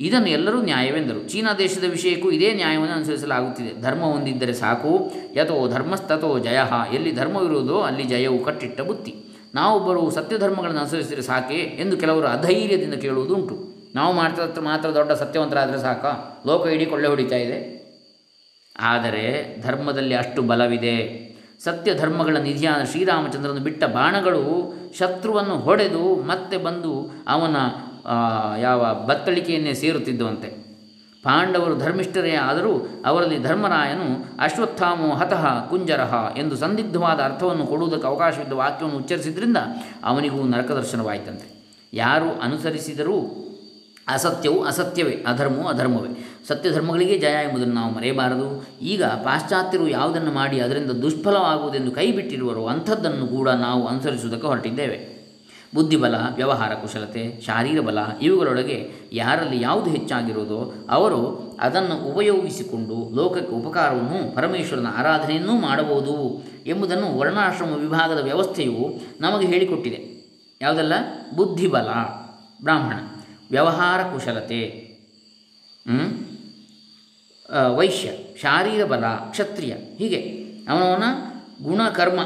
[0.00, 1.28] ಇದನ್ನು ಎಲ್ಲರೂ ನ್ಯಾಯವೆಂದರು.
[1.28, 3.82] ಚೀನಾ ದೇಶದ ವಿಷಯಕ್ಕೂ ಇದೇ ನ್ಯಾಯವನ್ನು ಅನುಸರಿಸಲಾಗುತ್ತಿದೆ.
[3.82, 5.12] ಧರ್ಮ ಹೊಂದಿದ್ದರೆ ಸಾಕು.
[5.34, 6.58] ಯಥೋ ಧರ್ಮಸ್ತಥೋ ಜಯ.
[6.92, 9.14] ಎಲ್ಲಿ ಧರ್ಮವಿರುವುದೋ ಅಲ್ಲಿ ಜಯವು ಕಟ್ಟಿಟ್ಟ ಬುತ್ತಿ.
[9.54, 13.82] ನಾವೊಬ್ಬರು ಸತ್ಯಧರ್ಮಗಳನ್ನು ಅನುಸರಿಸಿದರೆ ಸಾಕೆ ಎಂದು ಕೆಲವರು ಅಧೈರ್ಯದಿಂದ ಕೇಳುವುದುಂಟು.
[13.94, 16.04] ನಾವು ಮಾಡ್ತಾ ಮಾತ್ರ ದೊಡ್ಡ ಸತ್ಯವಂತರಾದರೆ ಸಾಕ?
[16.46, 17.81] ಲೋಕ ಇಡೀ ಕೊಳ್ಳೆ ಹೊಡಿತಾ ಇದೆ.
[18.80, 19.24] ಆದರೆ
[19.62, 20.96] ಧರ್ಮದಲ್ಲಿ ಅಷ್ಟು ಬಲವಿದೆ.
[21.64, 27.56] ಸತ್ಯ ಧರ್ಮಗಳ ನಿಧಿಯಾದ ಶ್ರೀರಾಮಚಂದ್ರನು ಬಿಟ್ಟ ಬಾಣಗಳು ಶತ್ರುವನ್ನು ಹೊಡೆದು ಮತ್ತೆ ಬಂದು ಅವನ
[28.60, 30.62] ಯಾವ ಬತ್ತಳಿಕೆಯನ್ನೇ ಸೇರುತ್ತಿದ್ದುವಂತೆ.
[31.24, 39.56] ಪಾಂಡವರು ಧರ್ಮಿಷ್ಠರೇ ಆದರೂ ಅವರಲ್ಲಿ ಧರ್ಮರಾಯನು ಅಶ್ವತ್ಥಾಮೋ ಹತಃ ಕುಂಜರಹ ಎಂದು ಸಂದಿಗ್ಧವಾದ ಅರ್ಥವನ್ನು ಕೊಡುವುದಕ್ಕೆ ಅವಕಾಶವಿದ್ದ ವಾಕ್ಯವನ್ನು ಉಚ್ಚರಿಸಿದ್ರಿಂದ
[40.04, 41.46] ಅವನಿಗೂ ನರಕದರ್ಶನವಾಯಿತಂತೆ
[41.92, 43.18] ಯಾರು ಅನುಸರಿಸಿದರೂ
[44.08, 46.38] ಅಸತ್ಯವು ಅಸತ್ಯವೇ, ಅಧರ್ಮವು ಅಧರ್ಮವೇ.
[46.48, 48.66] ಸತ್ಯ ಧರ್ಮಗಳಿಗೆ ಜಯ ಎಂಬುದನ್ನು ನಾವು ಮರೆಯಬಾರದು.
[48.82, 55.12] ಈಗ ಪಾಶ್ಚಾತ್ಯರು ಯಾವುದನ್ನು ಮಾಡಿ ಅದರಿಂದ ದುಷ್ಫಲವಾಗುವುದೆಂದು ಕೈ ಬಿಟ್ಟಿರುವರೋ ಅಂಥದ್ದನ್ನು ಕೂಡ ನಾವು ಅನುಸರಿಸುವುದಕ್ಕೆ ಹೊರಟಿದ್ದೇವೆ.
[55.74, 64.86] ಬುದ್ಧಿಬಲ, ವ್ಯವಹಾರ ಕುಶಲತೆ, ಶಾರೀರ ಬಲ ಇವುಗಳೊಳಗೆ ಯಾರಲ್ಲಿ ಯಾವುದು ಹೆಚ್ಚಾಗಿರುವುದೋ ಅವರು ಅದನ್ನು ಉಪಯೋಗಿಸಿಕೊಂಡು ಲೋಕಕ್ಕೆ ಉಪಕಾರವನ್ನು, ಪರಮೇಶ್ವರನ
[64.96, 70.12] ಆರಾಧನೆಯನ್ನೂ ಮಾಡಬಹುದು ಎಂಬುದನ್ನು ವರ್ಣಾಶ್ರಮ ವಿಭಾಗದ ವ್ಯವಸ್ಥೆಯು ನಮಗೆ ಹೇಳಿಕೊಟ್ಟಿದೆ.
[70.62, 70.92] ಯಾವುದಲ್ಲ?
[71.36, 71.88] ಬುದ್ಧಿಬಲ,
[72.62, 72.94] ಬ್ರಾಹ್ಮಣ.
[73.52, 74.60] ವ್ಯವಹಾರ ಕುಶಲತೆ?
[77.76, 78.10] ವೈಶ್ಯ,
[78.40, 80.20] ಶಾರೀರ ಬಲ, ಕ್ಷತ್ರಿಯ, ಹೀಗೆ.
[80.68, 81.06] ಅವನವನ
[81.64, 82.20] ಗುಣಕರ್ಮ?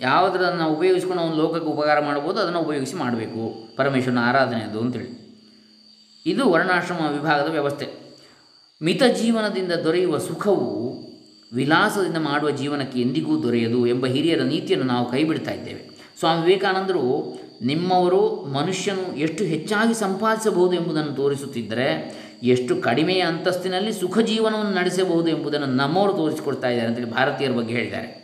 [0.00, 3.42] ಯಾವುದನ್ನು ಉಪಯೋಗಿಸ್ಕೊಂಡು ಅವನು ಲೋಕಕ್ಕೆ ಉಪಕಾರ ಮಾಡ್ಬೋದು ಅದನ್ನು ಉಪಯೋಗಿಸಿ ಮಾಡಬೇಕು.
[3.76, 5.10] ಪರಮೇಶ್ವರನ ಆರಾಧನೆ ಅದು ಅಂತೇಳಿ.
[6.26, 7.86] ಇದು ವರ್ಣಾಶ್ರಮ ವಿಭಾಗದ ವ್ಯವಸ್ಥೆ.
[8.82, 10.68] ಮಿತ ಜೀವನದಿಂದ ದೊರೆಯುವ ಸುಖವು
[11.52, 15.82] ವಿಲಾಸದಿಂದ ಮಾಡುವ ಜೀವನಕ್ಕೆ ಎಂದಿಗೂ ದೊರೆಯದು ಎಂಬ ಹಿರಿಯರ ನೀತಿಯನ್ನು ನಾವು ಕೈಬಿಡ್ತಾ ಇದ್ದೇವೆ.
[16.18, 17.04] ಸ್ವಾಮಿ ವಿವೇಕಾನಂದರು
[17.64, 26.12] ನಿಮ್ಮವರು ಮನುಷ್ಯನು ಎಷ್ಟು ಹೆಚ್ಚಾಗಿ ಸಂಪಾದಿಸಬಹುದು ಎಂಬುದನ್ನು ತೋರಿಸುತ್ತಿದ್ದರೆ, ಎಷ್ಟು ಕಡಿಮೆಯ ಅಂತಸ್ತಿನಲ್ಲಿ ಸುಖ ಜೀವನವನ್ನು ನಡೆಸಬಹುದು ಎಂಬುದನ್ನು ನಮ್ಮವರು
[26.12, 28.22] ತೋರಿಸಿಕೊಡ್ತಾ ಇದ್ದಾರೆ ಅಂತೇಳಿ ಭಾರತೀಯರ ಬಗ್ಗೆ ಹೇಳಿದ್ದಾರೆ.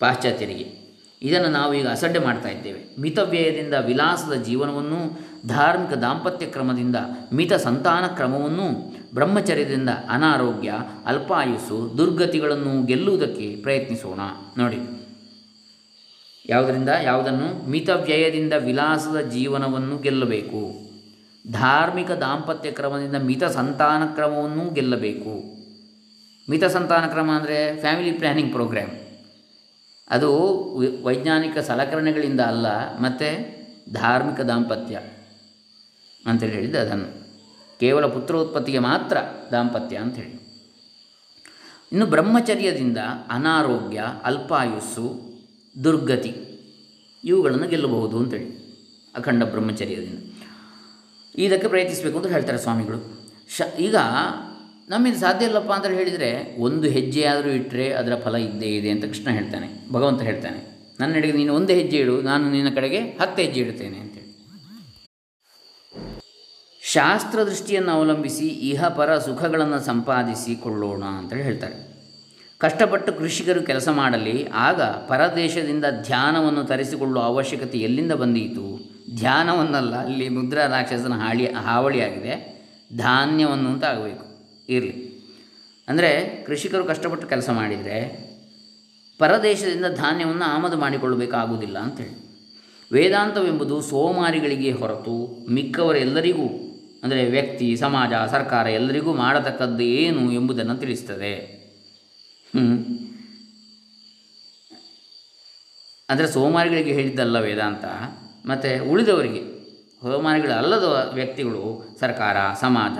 [0.00, 0.86] ಪಾಶ್ಚಾತ್ಯರಿಗೆ.
[1.22, 3.00] ಇದನ್ನು ನಾವು ಈಗ ಅಸಡ್ಡೆ ಮಾಡ್ತಾ ಇದ್ದೇವೆ.
[3.00, 6.96] ಮಿತವ್ಯಯದಿಂದ ವಿಲಾಸದ ಜೀವನವನ್ನು, ಧಾರ್ಮಿಕ ದಾಂಪತ್ಯ ಕ್ರಮದಿಂದ,
[7.32, 10.72] ಮಿತ ಸಂತಾನ ಕ್ರಮವನ್ನು, ಬ್ರಹ್ಮಚರ್ಯದಿಂದ ಅನಾರೋಗ್ಯ,
[11.06, 14.20] ಅಲ್ಪಾಯುಸ್ಸು, ದುರ್ಗತಿಗಳನ್ನು ಗೆಲ್ಲುವುದಕ್ಕೆ ಪ್ರಯತ್ನಿಸೋಣ.
[14.58, 14.78] ನೋಡಿ.
[16.48, 16.90] ಯಾವುದರಿಂದ?
[17.08, 17.48] ಯಾವುದನ್ನು?
[17.72, 20.62] ಮಿತವ್ಯಯದಿಂದ ವಿಲಾಸದ ಜೀವನವನ್ನು ಗೆಲ್ಲಬೇಕು.
[21.44, 25.34] ಧಾರ್ಮಿಕ ದಾಂಪತ್ಯ ಕ್ರಮದಿಂದ ಮಿತ ಸಂತಾನ ಕ್ರಮವನ್ನು ಗೆಲ್ಲಬೇಕು.
[26.48, 28.94] ಮಿತ ಸಂತಾನ ಕ್ರಮ ಅಂದರೆ ಫ್ಯಾಮಿಲಿ ಪ್ಲ್ಯಾನಿಂಗ್ ಪ್ರೋಗ್ರಾಮ್
[30.08, 30.30] ಅದು
[31.06, 32.66] ವೈಜ್ಞಾನಿಕ ಸಲಕರಣೆಗಳಿಂದ ಅಲ್ಲ,
[33.04, 33.28] ಮತ್ತು
[33.94, 34.96] ಧಾರ್ಮಿಕ ದಾಂಪತ್ಯ
[36.24, 37.08] ಅಂತೇಳಿ ಹೇಳಿದ್ದು ಅದನ್ನು.
[37.80, 39.16] ಕೇವಲ ಪುತ್ರೋತ್ಪತ್ತಿಗೆ ಮಾತ್ರ
[39.52, 40.34] ದಾಂಪತ್ಯ ಅಂಥೇಳಿ
[41.92, 45.06] ಇನ್ನು ಬ್ರಹ್ಮಚರ್ಯದಿಂದ ಅನಾರೋಗ್ಯ, ಅಲ್ಪಾಯುಸ್ಸು
[45.84, 46.32] ದುರ್ಗತಿ.
[47.24, 48.48] ಇವುಗಳನ್ನು ಗೆಲ್ಲಬಹುದು ಅಂತೇಳಿ
[49.14, 50.18] ಅಖಂಡ ಬ್ರಹ್ಮಚರ್ಯದಿಂದ.
[51.34, 52.98] ಇದಕ್ಕೆ ಪ್ರಯತ್ನಿಸಬೇಕು ಅಂತ ಹೇಳ್ತಾರೆ ಸ್ವಾಮಿಗಳು.
[53.48, 53.96] ಶ, ಈಗ
[54.88, 59.28] ನಮ್ಮಿಂದ ಸಾಧ್ಯ ಇಲ್ಲಪ್ಪ ಅಂತ ಹೇಳಿದರೆ ಒಂದು ಹೆಜ್ಜೆ ಆದರೂ ಇಟ್ಟರೆ ಅದರ ಫಲ ಇದ್ದೇ ಇದೆ ಅಂತ ಕೃಷ್ಣ
[59.30, 60.60] ಹೇಳ್ತಾನೆ, ಭಗವಂತ ಹೇಳ್ತಾನೆ.
[61.00, 64.24] ನನ್ನ ಕಡೆಗೆ ನೀನು ಒಂದು ಹೆಜ್ಜೆ ಇಡು, ನಾನು ನಿನ್ನ ಕಡೆಗೆ ಹತ್ತು ಹೆಜ್ಜೆ ಇಡುತ್ತೇನೆ ಅಂತೇಳಿ
[66.82, 71.95] ಶಾಸ್ತ್ರ ದೃಷ್ಟಿಯನ್ನು ಅವಲಂಬಿಸಿ ಇಹ ಪರ ಸುಖಗಳನ್ನು ಸಂಪಾದಿಸಿಕೊಳ್ಳೋಣ ಅಂತೇಳಿ ಹೇಳ್ತಾರೆ.
[72.58, 78.80] ಕಷ್ಟಪಟ್ಟು ಕೃಷಿಕರು ಕೆಲಸ ಮಾಡಲಿ, ಆಗ ಪರದೇಶದಿಂದ ಧ್ಯಾನವನ್ನು ತರಿಸಿಕೊಳ್ಳುವ ಅವಶ್ಯಕತೆ ಎಲ್ಲಿಂದ ಬಂದೀತು?
[79.16, 82.56] ಧ್ಯಾನವನ್ನಲ್ಲ ಅಲ್ಲಿ ಮುದ್ರಾ ರಾಕ್ಷಸನ ಹಾಳಿ, ಹಾವಳಿಯಾಗಿದೆ.
[82.96, 84.24] ಧಾನ್ಯವನ್ನು ಅಂತ ಆಗಬೇಕು.
[84.68, 85.06] ಇರಲಿ.
[85.88, 88.26] ಅಂದರೆ ಕೃಷಿಕರು ಕಷ್ಟಪಟ್ಟು ಕೆಲಸ ಮಾಡಿದರೆ
[89.18, 92.26] ಪರದೇಶದಿಂದ ಧಾನ್ಯವನ್ನು ಆಮದು ಮಾಡಿಕೊಳ್ಳಬೇಕಾಗುವುದಿಲ್ಲ ಅಂತೇಳಿ.
[92.92, 96.48] ವೇದಾಂತವೆಂಬುದು ಸೋಮಾರಿಗಳಿಗೆ ಹೊರತು ಮಿಕ್ಕವರೆಲ್ಲರಿಗೂ
[97.02, 101.55] ಅಂದರೆ ವ್ಯಕ್ತಿ, ಸಮಾಜ, ಸರ್ಕಾರ ಎಲ್ಲರಿಗೂ ಮಾಡತಕ್ಕದ್ದು ಏನು ಎಂಬುದನ್ನು ತಿಳಿಸ್ತದೆ.
[106.08, 107.84] ಅಂದರೆ ಸೋಮಾರಿಗಳಿಗೆ ಹೇಳಿದ್ದಲ್ಲ ವೇದಾಂತ,
[108.50, 109.42] ಮತ್ತು ಉಳಿದವರಿಗೆ
[110.02, 111.62] ಸೋಮಾರಿಗಳಲ್ಲದ ವ್ಯಕ್ತಿಗಳು,
[112.00, 112.98] ಸರ್ಕಾರ, ಸಮಾಜ,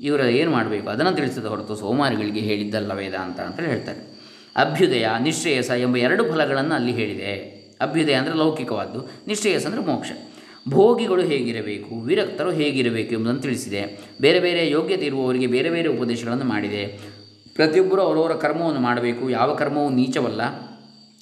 [0.00, 0.86] ಇವರ ಏನು ಮಾಡಬೇಕು?
[0.90, 4.00] ಅದನ್ನು ತಿಳಿಸಿದ ಹೊರತು ಸೋಮಾರಿಗಳಿಗೆ ಹೇಳಿದ್ದಲ್ಲ ವೇದಾಂತ ಅಂತೇಳಿ ಹೇಳ್ತಾರೆ.
[4.56, 7.32] ಅಭ್ಯುದಯ, ನಿಶ್ರೇಯಸ ಎಂಬ ಎರಡು ಫಲಗಳನ್ನು ಅಲ್ಲಿ ಹೇಳಿದೆ.
[7.80, 10.10] ಅಭ್ಯುದಯ ಅಂದರೆ ಲೌಕಿಕವಾದ್ದು, ನಿಶ್ರೇಯಸ ಅಂದರೆ ಮೋಕ್ಷ.
[10.68, 13.82] ಭೋಗಿಗಳು ಹೇಗಿರಬೇಕು, ವಿರಕ್ತರು ಹೇಗಿರಬೇಕು ಎಂಬುದನ್ನು ತಿಳಿಸಿದೆ.
[14.20, 16.82] ಬೇರೆ ಬೇರೆ ಯೋಗ್ಯತೆ ಇರುವವರಿಗೆ ಬೇರೆ ಬೇರೆ ಉಪದೇಶಗಳನ್ನು ಮಾಡಿದೆ.
[17.58, 19.30] ಪ್ರತಿಯೊಬ್ಬರು ಅವರವರ ಕರ್ಮವನ್ನು ಮಾಡಬೇಕು.
[19.30, 20.40] ಯಾವ ಕರ್ಮವೂ ನೀಚವಲ್ಲ.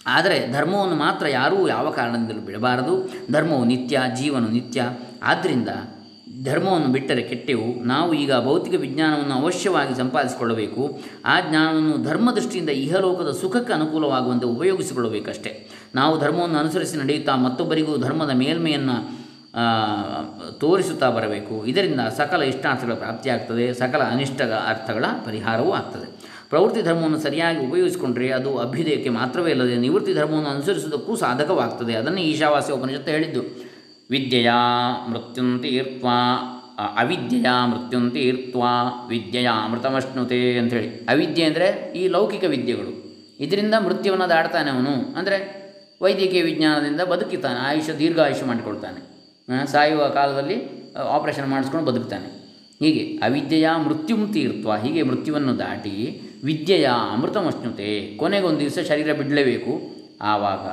[0.07, 3.13] ಆದರೆ ಧರ್ಮವನ್ನು ಮಾತ್ರ ಯಾರೂ ಯಾವ ಕಾರಣದಿಂದಲೂ ಬಿಡಬಾರದು.
[3.33, 4.83] ಧರ್ಮವು ನಿತ್ಯ, ಜೀವನು ನಿತ್ಯ.
[5.23, 5.69] ಆದ್ದರಿಂದ
[6.45, 7.85] ಧರ್ಮವನ್ನು ಬಿಟ್ಟರೆ ಕೆಟ್ಟೆವು.
[7.85, 10.99] ನಾವು ಈಗ ಭೌತಿಕ ವಿಜ್ಞಾನವನ್ನು ಅವಶ್ಯವಾಗಿ ಸಂಪಾದಿಸಿಕೊಳ್ಳಬೇಕು.
[11.25, 15.69] ಆ ಜ್ಞಾನವನ್ನು ಧರ್ಮ ದೃಷ್ಟಿಯಿಂದ ಇಹಲೋಕದ ಸುಖಕ್ಕೆ ಅನುಕೂಲವಾಗುವಂತೆ ಉಪಯೋಗಿಸಿಕೊಳ್ಳಬೇಕಷ್ಟೇ.
[15.95, 19.16] ನಾವು ಧರ್ಮವನ್ನು ಅನುಸರಿಸಿ ನಡೆಯುತ್ತಾ ಮತ್ತೊಬ್ಬರಿಗೂ ಧರ್ಮದ ಮೇಲ್ಮೆಯನ್ನು
[20.59, 21.67] ತೋರಿಸುತ್ತಾ ಬರಬೇಕು.
[21.67, 26.07] ಇದರಿಂದ ಸಕಲ ಇಷ್ಟಾರ್ಥಗಳ ಪ್ರಾಪ್ತಿಯಾಗ್ತದೆ ಸಕಲ ಅನಿಷ್ಟ ಅರ್ಥಗಳ ಪರಿಹಾರವೂ ಆಗ್ತದೆ.
[26.49, 31.95] ಪ್ರವೃತ್ತಿ ಧರ್ಮವನ್ನು ಸರಿಯಾಗಿ ಉಪಯೋಗಿಸಿಕೊಂಡ್ರೆ ಅದು ಅಭ್ಯುದಯಕ್ಕೆ ಮಾತ್ರವೇ ಅಲ್ಲದೆ ನಿವೃತ್ತಿ ಧರ್ಮವನ್ನು ಅನುಸರಿಸುವುದಕ್ಕೂ ಸಾಧಕವಾಗ್ತದೆ.
[31.95, 33.41] ಅದನ್ನೇ ಈಶಾವಾಸ್ಯ ಉಪನಿಷತ್ತು ಹೇಳಿದ್ದು.
[34.11, 34.51] ವಿದ್ಯೆಯ
[35.11, 39.87] ಮೃತ್ಯುಂತೀರ್ತ್ವಾ ಅವಿದ್ಯೆಯ ಮೃತ್ಯುಂತೀರ್ತ್ವಾ, ವಿದ್ಯೆಯ ಅಂತ
[40.59, 40.89] ಅಂಥೇಳಿ.
[40.89, 42.93] ಅವಿದ್ಯೆ ಅಂದರೆ ಈ ಲೌಕಿಕ ವಿದ್ಯೆಗಳು.
[43.41, 45.19] ಇದರಿಂದ ಮೃತ್ಯುವನ್ನು ದಾಡ್ತಾನೆ ಅವನು.
[45.19, 45.67] ಅಂದರೆ
[46.03, 49.16] ವೈದ್ಯಕೀಯ ವಿಜ್ಞಾನದಿಂದ ಬದುಕಿತಾನೆ ಆಯುಷ್ಯ ದೀರ್ಘಾಯುಷ್ಯ ಮಾಡಿಕೊಳ್ತಾನೆ.
[49.73, 50.57] ಸಾಯುವ ಕಾಲದಲ್ಲಿ
[50.95, 52.29] ಆಪರೇಷನ್ ಮಾಡಿಸ್ಕೊಂಡು ಬದುಕ್ತಾನೆ.
[52.81, 59.81] ಹೀಗೆ ಅವಿದ್ಯೆಯ ಮೃತ್ಯುಂ ತೀರ್ತ್ವ ಹೀಗೆ ಮೃತ್ಯುವನ್ನು ದಾಟಿ ವಿದ್ಯೆಯ ಅಮೃತಮಶ್ನುತೆ, ಕೊನೆಗೊಂದು ದಿವಸ ಶರೀರ ಬಿಡಲೇಬೇಕು.
[60.23, 60.67] ಆವಾಗ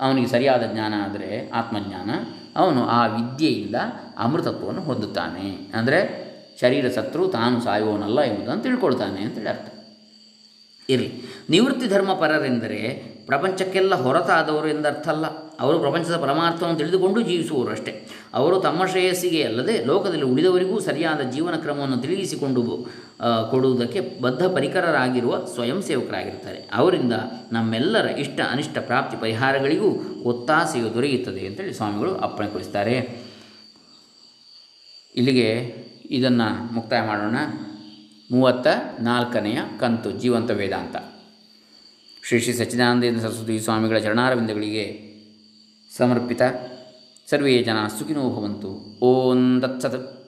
[0.00, 2.10] ಅವನಿಗೆ ಸರಿಯಾದ ಜ್ಞಾನ ಆದರೆ ಆತ್ಮಜ್ಞಾನ,
[2.56, 3.74] ಅವನು ಆ ವಿದ್ಯೆಯಿಂದ
[4.18, 5.70] ಅಮೃತತ್ವವನ್ನು ಹೊಂದುತ್ತಾನೆ.
[5.74, 9.68] ಅಂದರೆ ಶರೀರ ಸತ್ರು ತಾನು ಸಾಯುವವನಲ್ಲ ಎಂಬುದನ್ನು ತಿಳ್ಕೊಳ್ತಾನೆ ಅಂತೇಳಿ ಅರ್ಥ.
[10.90, 11.22] ಇರಲಿ.
[11.50, 12.80] ನಿವೃತ್ತಿ ಧರ್ಮ ಪರರೆಂದರೆ
[13.26, 15.26] ಪ್ರಪಂಚಕ್ಕೆಲ್ಲ ಹೊರತಾದವರು ಎಂದರ್ಥ ಅಲ್ಲ.
[15.60, 18.08] ಅವರು ಪ್ರಪಂಚದ ಪರಮಾರ್ಥವನ್ನು ತಿಳಿದುಕೊಂಡು ಜೀವಿಸುವವರು ಅಷ್ಟೇ.
[18.34, 22.86] ಅವರು ತಮ್ಮ ಶ್ರೇಯಸ್ಸಿಗೆ ಅಲ್ಲದೆ ಲೋಕದಲ್ಲಿ ಉಳಿದವರಿಗೂ ಸರಿಯಾದ ಜೀವನ ಕ್ರಮವನ್ನು ತಿಳಿಸಿಕೊಂಡು
[23.50, 27.12] ಕೊಡುವುದಕ್ಕೆ ಬದ್ಧ ಪರಿಕರರಾಗಿರುವ ಸ್ವಯಂ ಸೇವಕರಾಗಿರ್ತಾರೆ ಅವರಿಂದ
[27.52, 29.90] ನಮ್ಮೆಲ್ಲರ ಇಷ್ಟ ಅನಿಷ್ಟ ಪ್ರಾಪ್ತಿ ಪರಿಹಾರಗಳಿಗೂ
[30.22, 32.96] ಒತ್ತಾಸೆಯು ದೊರೆಯುತ್ತದೆ ಅಂತೇಳಿ ಸ್ವಾಮಿಗಳು ಅಪ್ಪಣೆಗೊಳಿಸ್ತಾರೆ
[35.14, 35.48] ಇಲ್ಲಿಗೆ
[36.10, 37.36] ಇದನ್ನು ಮುಕ್ತಾಯ ಮಾಡೋಣ.
[38.32, 38.66] ಮೂವತ್ತ
[39.00, 40.96] ನಾಲ್ಕನೆಯ ಕಂತು, ಜೀವಂತ ವೇದಾಂತ.
[42.28, 45.09] ಶ್ರೀ ಶ್ರೀ ಸಚ್ಚಿದಾನಂದೇಂದ್ರ ಸರಸ್ವತಿ ಸ್ವಾಮಿಗಳ ಚರಣಾರವಿಂದಗಳಿಗೆ
[46.00, 46.42] ಸಮರ್ಪಿತ
[47.30, 48.70] ಸರ್ವೇ ಜನ ಸುಖಿನೋ ಭವಂತು.
[49.02, 50.19] ಓಂ ತತ್ಸತ್.